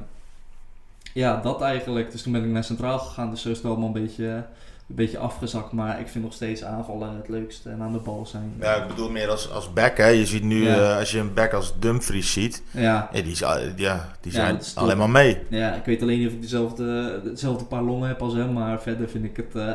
[1.14, 2.10] ja, dat eigenlijk.
[2.12, 4.94] Dus toen ben ik naar centraal gegaan, dus zo is het allemaal een beetje, een
[4.94, 5.72] beetje afgezakt.
[5.72, 8.54] Maar ik vind nog steeds aanvallen het leukste en aan de bal zijn.
[8.60, 9.96] Ja, ik bedoel meer als, als back.
[9.96, 10.06] Hè.
[10.06, 10.90] Je ziet nu, Ja.
[10.90, 13.08] eh, als je een back als Dumfries ziet, ja.
[13.12, 13.36] ja, die,
[13.76, 15.38] ja, die zijn alleen maar mee.
[15.50, 18.82] Ja, ik weet alleen niet of ik dezelfde, dezelfde paar longen heb als hem, maar
[18.82, 19.74] verder vind ik het, eh,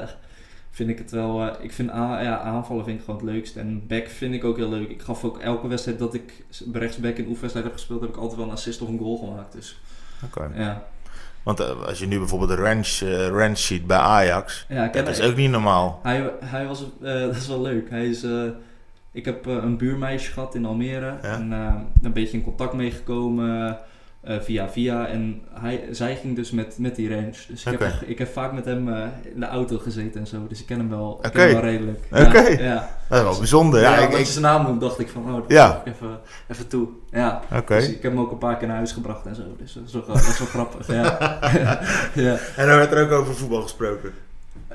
[0.78, 1.42] vind ik het wel.
[1.42, 3.56] eh, ik vind aan, ja, aanvallen vind ik gewoon het leukst.
[3.56, 4.90] En back vind ik ook heel leuk.
[4.90, 8.38] Ik gaf ook elke wedstrijd dat ik rechtsback in oefenwedstrijd heb gespeeld, heb ik altijd
[8.38, 9.54] wel een assist of een goal gemaakt.
[9.54, 9.80] Dus
[10.26, 10.50] Oké.
[10.56, 10.84] ja.
[11.44, 12.56] Want eh, als je nu bijvoorbeeld de
[13.02, 16.00] eh, range ziet bij Ajax, ja dat is ook niet normaal.
[16.04, 17.90] hij, hij was, dat is wel leuk.
[17.90, 18.26] Hij is,
[19.12, 21.34] ik heb een buurmeisje gehad in Almere Ja.
[21.34, 21.52] en
[22.02, 23.78] een beetje in contact meegekomen
[24.28, 25.08] eh, via via.
[25.08, 27.34] En hij, zij ging dus met, met die range.
[27.48, 29.04] Dus ik, heb, ik heb vaak met hem eh,
[29.34, 30.38] in de auto gezeten en zo.
[30.50, 32.00] Dus ik ken hem wel, ken hem wel redelijk.
[32.12, 32.40] Oké.
[32.40, 32.90] Ja, ja.
[33.10, 33.82] Dat is wel bijzonder.
[33.82, 35.66] Ja, Ja, ik, omdat ik- zijn naam dacht ik van, oh, dat Ja.
[35.66, 35.82] ja.
[35.86, 36.88] ik even, even toe.
[37.12, 37.42] Ja.
[37.54, 37.76] Oké.
[37.76, 39.42] Dus ik heb hem ook een paar keer naar huis gebracht en zo.
[39.58, 40.88] Dus dat is wel, dat is wel grappig.
[40.88, 41.18] Ja.
[42.26, 42.38] ja.
[42.56, 44.12] En dan werd er ook over voetbal gesproken.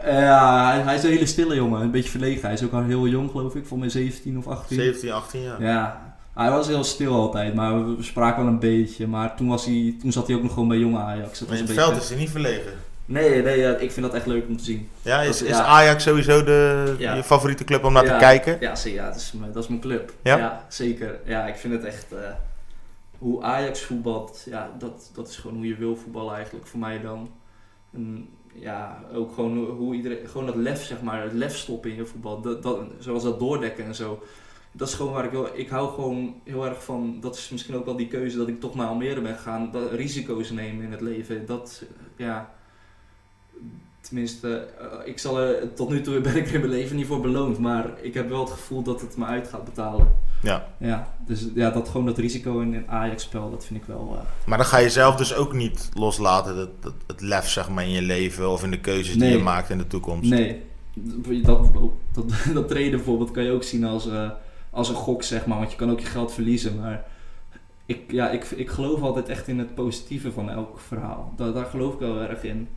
[0.04, 1.80] Ja, hij, hij is een hele stille jongen.
[1.80, 2.42] Een beetje verlegen.
[2.42, 3.66] Hij is ook al heel jong, geloof ik.
[3.66, 4.76] Volgens mij 17 of 18.
[4.76, 5.62] 17, 18 jaar.
[5.62, 9.06] Ja, hij was heel stil altijd, maar we, spraken wel een beetje.
[9.06, 11.38] Maar toen, was hij, toen zat hij ook nog gewoon bij jonge Ajax.
[11.38, 12.72] Dat Maar in het veld is hij niet verlegen.
[13.04, 14.88] Nee, nee ja, ik vind dat echt leuk om te zien.
[15.02, 15.64] Ja, is, Dat- is ja.
[15.64, 17.14] Ajax sowieso de, Ja.
[17.14, 18.56] je favoriete club om naar te kijken?
[18.60, 20.12] Ja, zie- ja dat, is mijn, dat is mijn club.
[20.22, 20.64] Ja?
[20.68, 21.20] zeker.
[21.24, 22.06] Ja, ik vind het echt...
[22.12, 22.18] eh,
[23.18, 27.00] hoe Ajax voetbalt, ja, dat, dat is gewoon hoe je wil voetballen eigenlijk, voor mij
[27.00, 27.30] dan.
[27.94, 30.18] En, ja, ook gewoon hoe iedereen...
[30.28, 31.22] Gewoon dat lef, zeg maar.
[31.22, 32.40] Het lef stoppen in je voetbal.
[32.40, 34.22] Dat, dat, zoals dat doordekken en zo.
[34.72, 35.48] Dat is gewoon waar ik wil...
[35.54, 37.16] Ik hou gewoon heel erg van...
[37.20, 39.70] Dat is misschien ook wel die keuze dat ik toch naar Almere ben gegaan.
[39.72, 41.46] Dat, risico's nemen in het leven.
[41.46, 41.82] Dat,
[42.16, 42.50] ja...
[44.00, 47.06] Tenminste, eh, ik zal er, tot nu toe ben ik er in mijn leven niet
[47.06, 47.58] voor beloond.
[47.58, 50.14] Maar ik heb wel het gevoel dat het me uit gaat betalen.
[50.42, 50.68] Ja.
[50.78, 54.16] Ja, dus ja, dat gewoon dat risico in een Ajax-spel, dat vind ik wel...
[54.18, 57.68] eh, Maar dan ga je zelf dus ook niet loslaten, dat, dat, het lef zeg
[57.68, 60.30] maar in je leven of in de keuzes die je maakt in de toekomst.
[60.30, 60.62] Nee,
[61.42, 61.74] dat,
[62.12, 64.30] dat, dat treden bijvoorbeeld kan je ook zien als, eh,
[64.72, 65.58] als een gok, zeg maar.
[65.58, 66.80] Want je kan ook je geld verliezen.
[66.80, 67.04] Maar
[67.86, 71.32] ik, ja, ik, ik geloof altijd echt in het positieve van elk verhaal.
[71.36, 72.68] Daar, geloof ik wel erg in.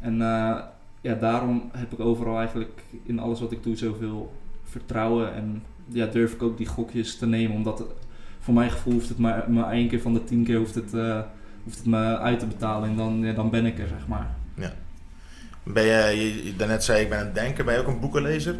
[0.00, 0.56] En eh,
[1.00, 4.32] ja, daarom heb ik overal eigenlijk in alles wat ik doe zoveel
[4.64, 5.34] vertrouwen.
[5.34, 7.56] En ja, durf ik ook die gokjes te nemen.
[7.56, 7.84] Omdat
[8.40, 10.94] voor mijn gevoel hoeft het maar, maar één keer van de tien keer hoeft het,
[10.94, 11.20] uh,
[11.64, 12.88] hoeft het me uit te betalen.
[12.88, 14.34] En dan, ja, dan ben ik er, zeg maar.
[14.54, 14.72] Ja.
[15.62, 18.56] Ben je, je, daarnet zei ik ben aan het denken, ben je ook een boekenlezer?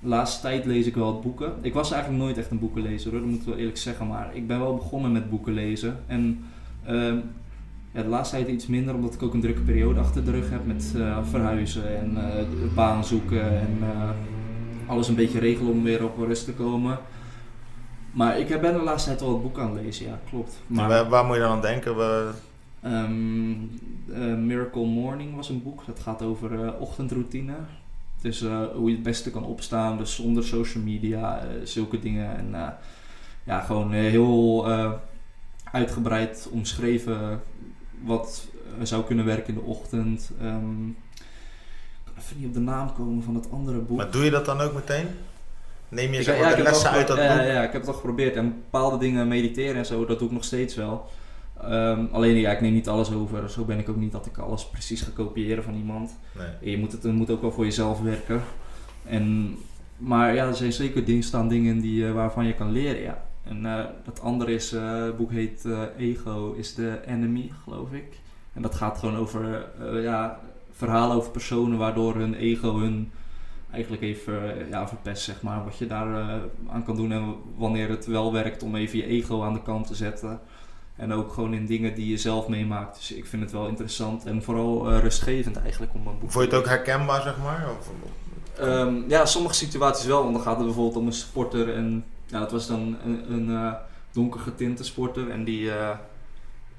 [0.00, 1.52] De laatste tijd lees ik wel boeken.
[1.60, 4.06] Ik was eigenlijk nooit echt een boekenlezer hoor, dat moet ik wel eerlijk zeggen.
[4.06, 5.96] Maar ik ben wel begonnen met boeken lezen.
[6.06, 6.44] En
[6.88, 7.14] uh,
[7.92, 10.50] ja, de laatste tijd iets minder, omdat ik ook een drukke periode achter de rug
[10.50, 14.10] heb met uh, verhuizen en uh, baan zoeken en uh,
[14.86, 16.98] alles een beetje regelen om weer op rust te komen.
[18.10, 20.60] Maar ik ben de laatste tijd wel wat boeken aan het lezen, ja, klopt.
[20.66, 21.96] Maar, waar, waar, moet je dan aan denken?
[21.96, 22.30] We...
[22.84, 27.54] Um, Miracle Morning was een boek, dat gaat over ochtendroutine.
[28.20, 28.40] Dus
[28.74, 32.36] hoe je het beste kan opstaan, dus zonder social media, zulke dingen.
[32.36, 32.76] En
[33.44, 34.66] ja, gewoon heel
[35.72, 37.40] uitgebreid omschreven
[38.04, 38.46] wat
[38.82, 40.30] zou kunnen werken in de ochtend.
[40.42, 43.96] Um, ik kan even niet op de naam komen van het andere boek.
[43.96, 45.06] Maar doe je dat dan ook meteen?
[45.88, 47.26] Neem je zeg maar, de lessen uit dat boek?
[47.26, 48.36] Ja, ja, ik heb het al geprobeerd.
[48.36, 51.10] En bepaalde dingen mediteren en zo, dat doe ik nog steeds wel.
[51.64, 53.50] Um, alleen ja, ik neem niet alles over.
[53.50, 56.18] Zo ben ik ook niet dat ik alles precies ga kopiëren van iemand.
[56.36, 56.70] Nee.
[56.72, 58.42] Je moet het, het moet ook wel voor jezelf werken.
[59.04, 59.56] En,
[59.96, 63.02] maar ja, er zijn zeker dingen, staan dingen die, uh, waarvan je kan leren.
[63.02, 63.24] Ja.
[63.44, 68.20] En uh, dat andere is, uh, het boek heet Ego is the Enemy, geloof ik.
[68.52, 69.68] En dat gaat gewoon over
[70.02, 70.40] ja,
[70.70, 73.10] verhalen over personen waardoor hun ego hun
[73.70, 75.64] eigenlijk even ja, verpest, zeg maar.
[75.64, 79.42] Wat je daar aan kan doen en wanneer het wel werkt om even je ego
[79.42, 80.40] aan de kant te zetten.
[80.98, 82.96] En ook gewoon in dingen die je zelf meemaakt.
[82.96, 86.50] Dus ik vind het wel interessant en vooral rustgevend eigenlijk om een boek Vond je
[86.50, 87.66] het ook herkenbaar, zeg maar?
[87.78, 87.90] Of,
[88.60, 90.22] um, ja, sommige situaties wel.
[90.22, 93.48] Want dan gaat het bijvoorbeeld om een sporter en ja, dat was dan een, een
[93.48, 93.72] uh,
[94.12, 95.30] donker getinte sporter.
[95.30, 95.90] En die, uh,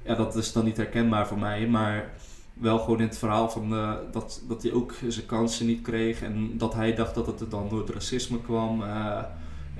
[0.02, 1.66] ja, dat is dan niet herkenbaar voor mij.
[1.66, 2.10] Maar
[2.52, 6.22] wel gewoon in het verhaal van uh, dat, dat hij ook zijn kansen niet kreeg.
[6.22, 8.82] En dat hij dacht dat het dan door het racisme kwam.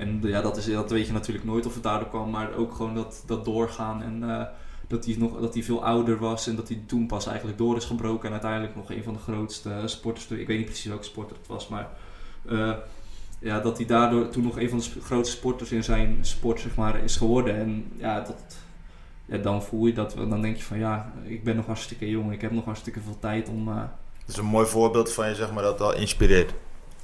[0.00, 2.30] En ja, dat, is, dat weet je natuurlijk nooit of het daardoor kwam.
[2.30, 4.02] Maar ook gewoon dat, dat doorgaan.
[4.02, 4.48] En
[4.88, 6.46] dat hij, nog, dat veel ouder was.
[6.46, 8.26] En dat hij toen pas eigenlijk door is gebroken.
[8.26, 10.30] En uiteindelijk nog een van de grootste sporters.
[10.30, 11.68] Ik weet niet precies welke sporter het was.
[11.68, 11.88] Maar
[13.40, 16.74] ja, dat hij daardoor toen nog een van de grootste sporters in zijn sport zeg
[16.74, 17.54] maar, is geworden.
[17.54, 21.66] En ja, dat, dan voel je dat, dan denk je van ja, ik ben nog
[21.66, 23.68] hartstikke jong, ik heb nog hartstikke veel tijd om...
[23.68, 23.74] Uh,
[24.20, 26.52] dat is een mooi voorbeeld van je, zeg maar, dat wel inspireert.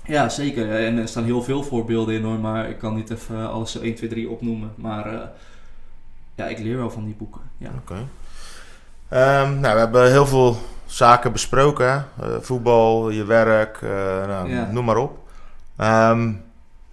[0.07, 0.85] Ja, zeker.
[0.85, 3.81] En er staan heel veel voorbeelden in hoor, maar ik kan niet even alles zo
[3.81, 4.73] 1, 2, 3 opnoemen.
[4.75, 5.21] Maar uh,
[6.35, 7.41] ja, ik leer wel van die boeken.
[7.59, 7.71] Ja.
[7.79, 8.07] Oké.
[9.09, 9.43] Okay.
[9.43, 12.07] Um, nou, we hebben heel veel zaken besproken.
[12.21, 13.81] Uh, voetbal, je werk,
[14.27, 14.71] nou, ja.
[14.71, 15.19] noem maar op.
[15.81, 16.45] Um,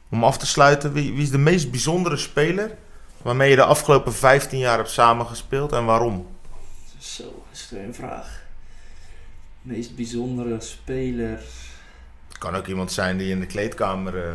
[0.09, 2.77] om af te sluiten, wie, wie, is de meest bijzondere speler
[3.21, 6.27] waarmee je de afgelopen 15 jaar hebt samengespeeld en waarom?
[6.97, 8.41] Zo, dat is een vraag.
[9.61, 11.39] De meest bijzondere speler.
[12.43, 14.15] Kan ook iemand zijn die in de kleedkamer.
[14.15, 14.33] Uh...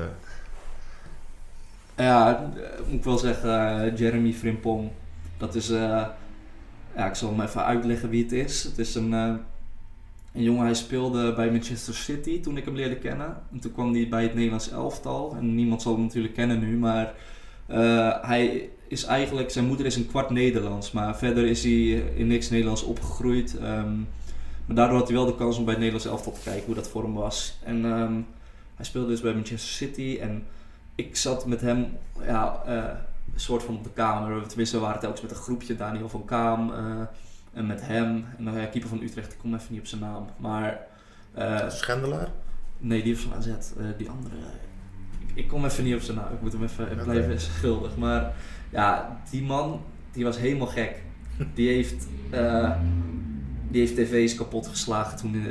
[1.96, 2.50] Ja,
[2.86, 4.90] moet ik wel zeggen, uh, Jeremy Frimpong.
[5.36, 5.68] Dat is.
[5.68, 6.16] Ja,
[6.94, 8.62] ik zal hem even uitleggen wie het is.
[8.64, 9.12] Het is een
[10.34, 13.36] een jongen, hij speelde bij Manchester City toen ik hem leerde kennen.
[13.52, 15.34] En toen kwam hij bij het Nederlands elftal.
[15.38, 17.14] En niemand zal hem natuurlijk kennen nu, maar
[18.22, 20.92] hij is eigenlijk, zijn moeder is een kwart Nederlands.
[20.92, 23.56] Maar verder is hij in niks Nederlands opgegroeid.
[23.62, 24.08] Um,
[24.68, 26.74] maar daardoor had hij wel de kans om bij het Nederlands elftal te kijken hoe
[26.74, 27.58] dat voor hem was.
[27.64, 28.26] En um,
[28.74, 30.18] hij speelde dus bij Manchester City.
[30.20, 30.46] En
[30.94, 31.86] ik zat met hem
[32.20, 32.74] ja, uh,
[33.34, 34.46] een soort van op de kamer.
[34.46, 36.70] Tenminste, we waren telkens met een groepje, Daniel van Kaam.
[36.70, 36.76] Uh,
[37.52, 40.00] en met hem, en dan ja, keeper van Utrecht, ik kom even niet op zijn
[40.00, 40.26] naam.
[40.36, 40.86] Maar...
[41.38, 42.28] Uh, Schendelaar?
[42.78, 43.48] Nee, die is van AZ.
[43.96, 44.36] Die andere...
[45.18, 46.32] Ik, ik, kom even niet op zijn naam.
[46.32, 47.04] Ik moet hem even okay.
[47.04, 47.96] blijven schuldig.
[47.96, 48.34] Maar
[48.70, 49.80] ja, die man,
[50.12, 51.02] die was helemaal gek.
[51.54, 52.06] Die heeft...
[53.70, 55.44] Die heeft tv's kapot geslagen toen...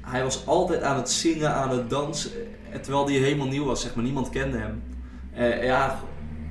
[0.00, 2.30] hij was altijd aan het zingen, aan het dansen.
[2.82, 4.04] Terwijl hij helemaal nieuw was, zeg maar.
[4.04, 4.82] Niemand kende hem.
[5.62, 6.00] ja,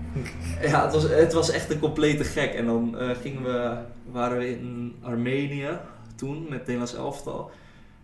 [0.72, 2.54] ja, het was, het was echt een complete gek.
[2.54, 3.78] En dan gingen we,
[4.12, 5.70] waren we in Armenië
[6.16, 7.52] toen met het elftal.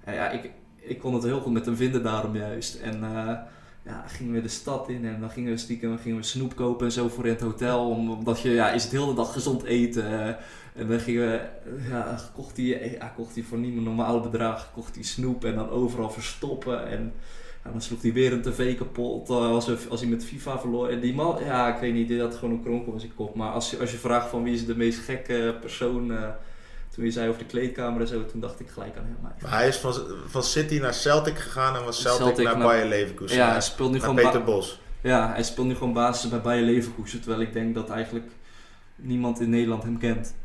[0.06, 2.76] Ja, ik, ik kon het heel goed met hem vinden daarom juist.
[2.76, 3.04] En
[3.89, 6.86] ja, gingen we de stad in en dan gingen we stiekem gingen we snoep kopen
[6.86, 7.89] en zo voor in het hotel.
[7.89, 10.38] Omdat je, ja, is het hele dag gezond eten.
[10.80, 11.42] En dan gingen we,
[11.90, 15.56] ja, kocht hij, ja, kocht hij voor niet een normaal bedrag, kocht hij snoep en
[15.56, 16.88] dan overal verstoppen.
[16.88, 17.14] En
[17.64, 20.88] dan sloeg hij weer een tv kapot uh, als, als hij met FIFA verloor.
[20.88, 23.36] En die man, ja, ik weet niet, die had gewoon een kronkel in zijn kop.
[23.36, 26.12] Maar als je, als je vraagt van wie is de meest gekke persoon...
[26.12, 26.28] Uh,
[26.90, 29.18] toen je zei over de kleedkamer en zo, toen dacht ik gelijk aan hem.
[29.22, 29.94] Maar hij is van,
[30.26, 33.38] van City naar Celtic gegaan en was Celtic, Celtic naar, naar Bayer Leverkusen.
[33.38, 34.80] Ja, hij speelt nu gewoon Peter Bos.
[35.02, 38.30] Ja, hij speelt nu gewoon basis bij Bayer Leverkusen, terwijl ik denk dat eigenlijk
[38.96, 40.36] niemand in Nederland hem kent.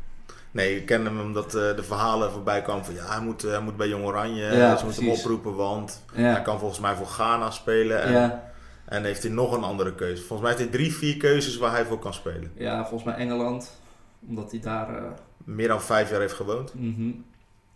[0.55, 3.51] Nee, ik ken hem omdat eh, de verhalen voorbij kwamen van ja, hij moet, eh,
[3.51, 4.43] hij moet bij Jong Oranje.
[4.55, 6.21] Ja, ze moeten hem oproepen, want Ja.
[6.21, 8.01] hij kan volgens mij voor Ghana spelen.
[8.01, 8.51] En, Ja,
[8.85, 10.23] en heeft hij nog een andere keuze.
[10.23, 12.51] Volgens mij heeft hij drie, vier keuzes waar hij voor kan spelen.
[12.57, 13.79] ja, volgens mij Engeland.
[14.27, 14.95] Omdat hij daar...
[14.95, 15.03] eh,
[15.43, 16.73] Meer dan vijf jaar heeft gewoond.
[16.73, 17.11] mhm.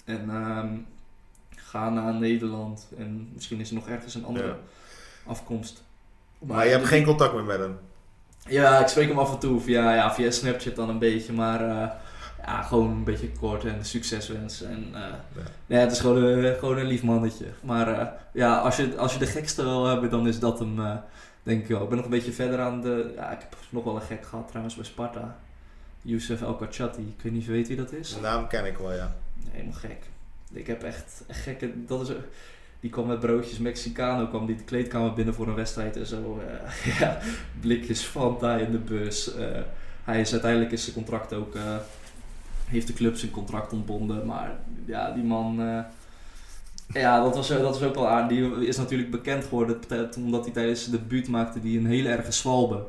[0.05, 0.67] En ehm
[1.55, 2.87] Ghana, Nederland.
[2.97, 4.55] En misschien is er nog ergens een andere Ja.
[5.25, 5.83] afkomst.
[6.39, 7.77] Maar je hebt geen contact meer met hem.
[8.47, 11.61] Ja, ik spreek hem af en toe via, ja, via Snapchat dan een beetje, maar
[12.49, 14.61] ja, gewoon een beetje kort en succeswens.
[14.61, 15.01] En, eh,
[15.67, 15.77] ja.
[15.77, 17.45] het is gewoon, een- gewoon een lief mannetje.
[17.63, 20.79] Maar eh, ja, als je, als je de gekste wil hebben, dan is dat hem,
[20.79, 20.95] eh,
[21.43, 21.81] denk ik wel.
[21.83, 24.25] Ik ben nog een beetje verder aan de, ja, ik heb nog wel een gek
[24.25, 25.37] gehad trouwens bij Sparta.
[26.01, 28.09] Youssef El Kachati, ik weet niet of je weet wie dat is.
[28.09, 29.15] Zijn naam ken ik wel, ja.
[29.49, 29.97] Helemaal gek.
[30.51, 32.15] Ik heb echt, gekke, dat is,
[32.79, 36.41] die kwam met broodjes Mexicano, kwam die de kleedkamer binnen voor een wedstrijd en zo.
[36.47, 37.17] eh, ja,
[37.59, 39.33] blikjes Fanta in de bus.
[39.35, 39.45] eh,
[40.03, 41.75] hij is uiteindelijk is zijn contract ook, eh,
[42.69, 44.51] heeft de club zijn contract ontbonden, maar
[44.85, 45.79] ja, die man, eh,
[47.01, 48.27] ja, dat was, dat was ook wel aan.
[48.27, 49.79] Die is natuurlijk bekend geworden
[50.17, 52.85] omdat hij tijdens de debuut maakte die een hele erge zwalbe.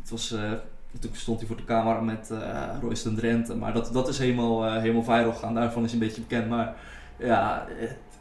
[0.00, 0.52] Het was, eh,
[1.00, 3.54] toen stond hij voor de camera met eh Royston Drenthe.
[3.54, 5.54] Maar dat, dat is helemaal, eh, helemaal viral gegaan.
[5.54, 6.48] Daarvan is hij een beetje bekend.
[6.48, 6.74] Maar
[7.16, 7.66] ja,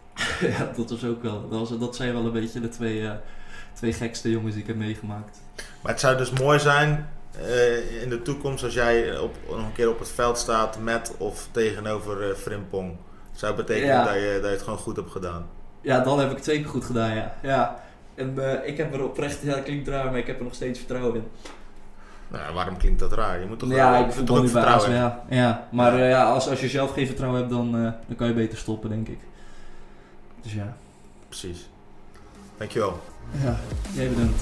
[0.75, 1.49] dat was ook wel.
[1.49, 3.09] Dat, was, dat zijn wel een beetje de twee,
[3.73, 5.41] twee gekste jongens die ik heb meegemaakt.
[5.81, 7.07] Maar het zou dus mooi zijn
[7.41, 11.13] eh, in de toekomst als jij op, nog een keer op het veld staat met
[11.17, 12.95] of tegenover eh Frimpong.
[13.31, 14.03] Zou betekenen Ja.
[14.03, 15.45] dat, je, dat je het gewoon goed hebt gedaan.
[15.81, 17.33] Ja, dan heb ik het twee keer goed gedaan, ja.
[17.41, 17.83] ja.
[18.15, 20.53] En eh, ik heb er oprecht, ja, dat klinkt raar, maar ik heb er nog
[20.53, 21.23] steeds vertrouwen in.
[22.27, 23.39] Nou, waarom klinkt dat raar?
[23.39, 25.23] Je moet toch ja, wel- ik toch nu bij ASW, ja.
[25.29, 25.67] ja.
[25.71, 26.05] Maar Ja.
[26.07, 27.71] ja, als, als je zelf geen vertrouwen hebt, dan,
[28.07, 29.19] dan kan je beter stoppen, denk ik.
[30.41, 30.75] Dus ja.
[31.29, 31.69] Precies.
[32.57, 32.99] Dankjewel.
[33.43, 33.55] Ja,
[33.93, 34.41] jij bedankt.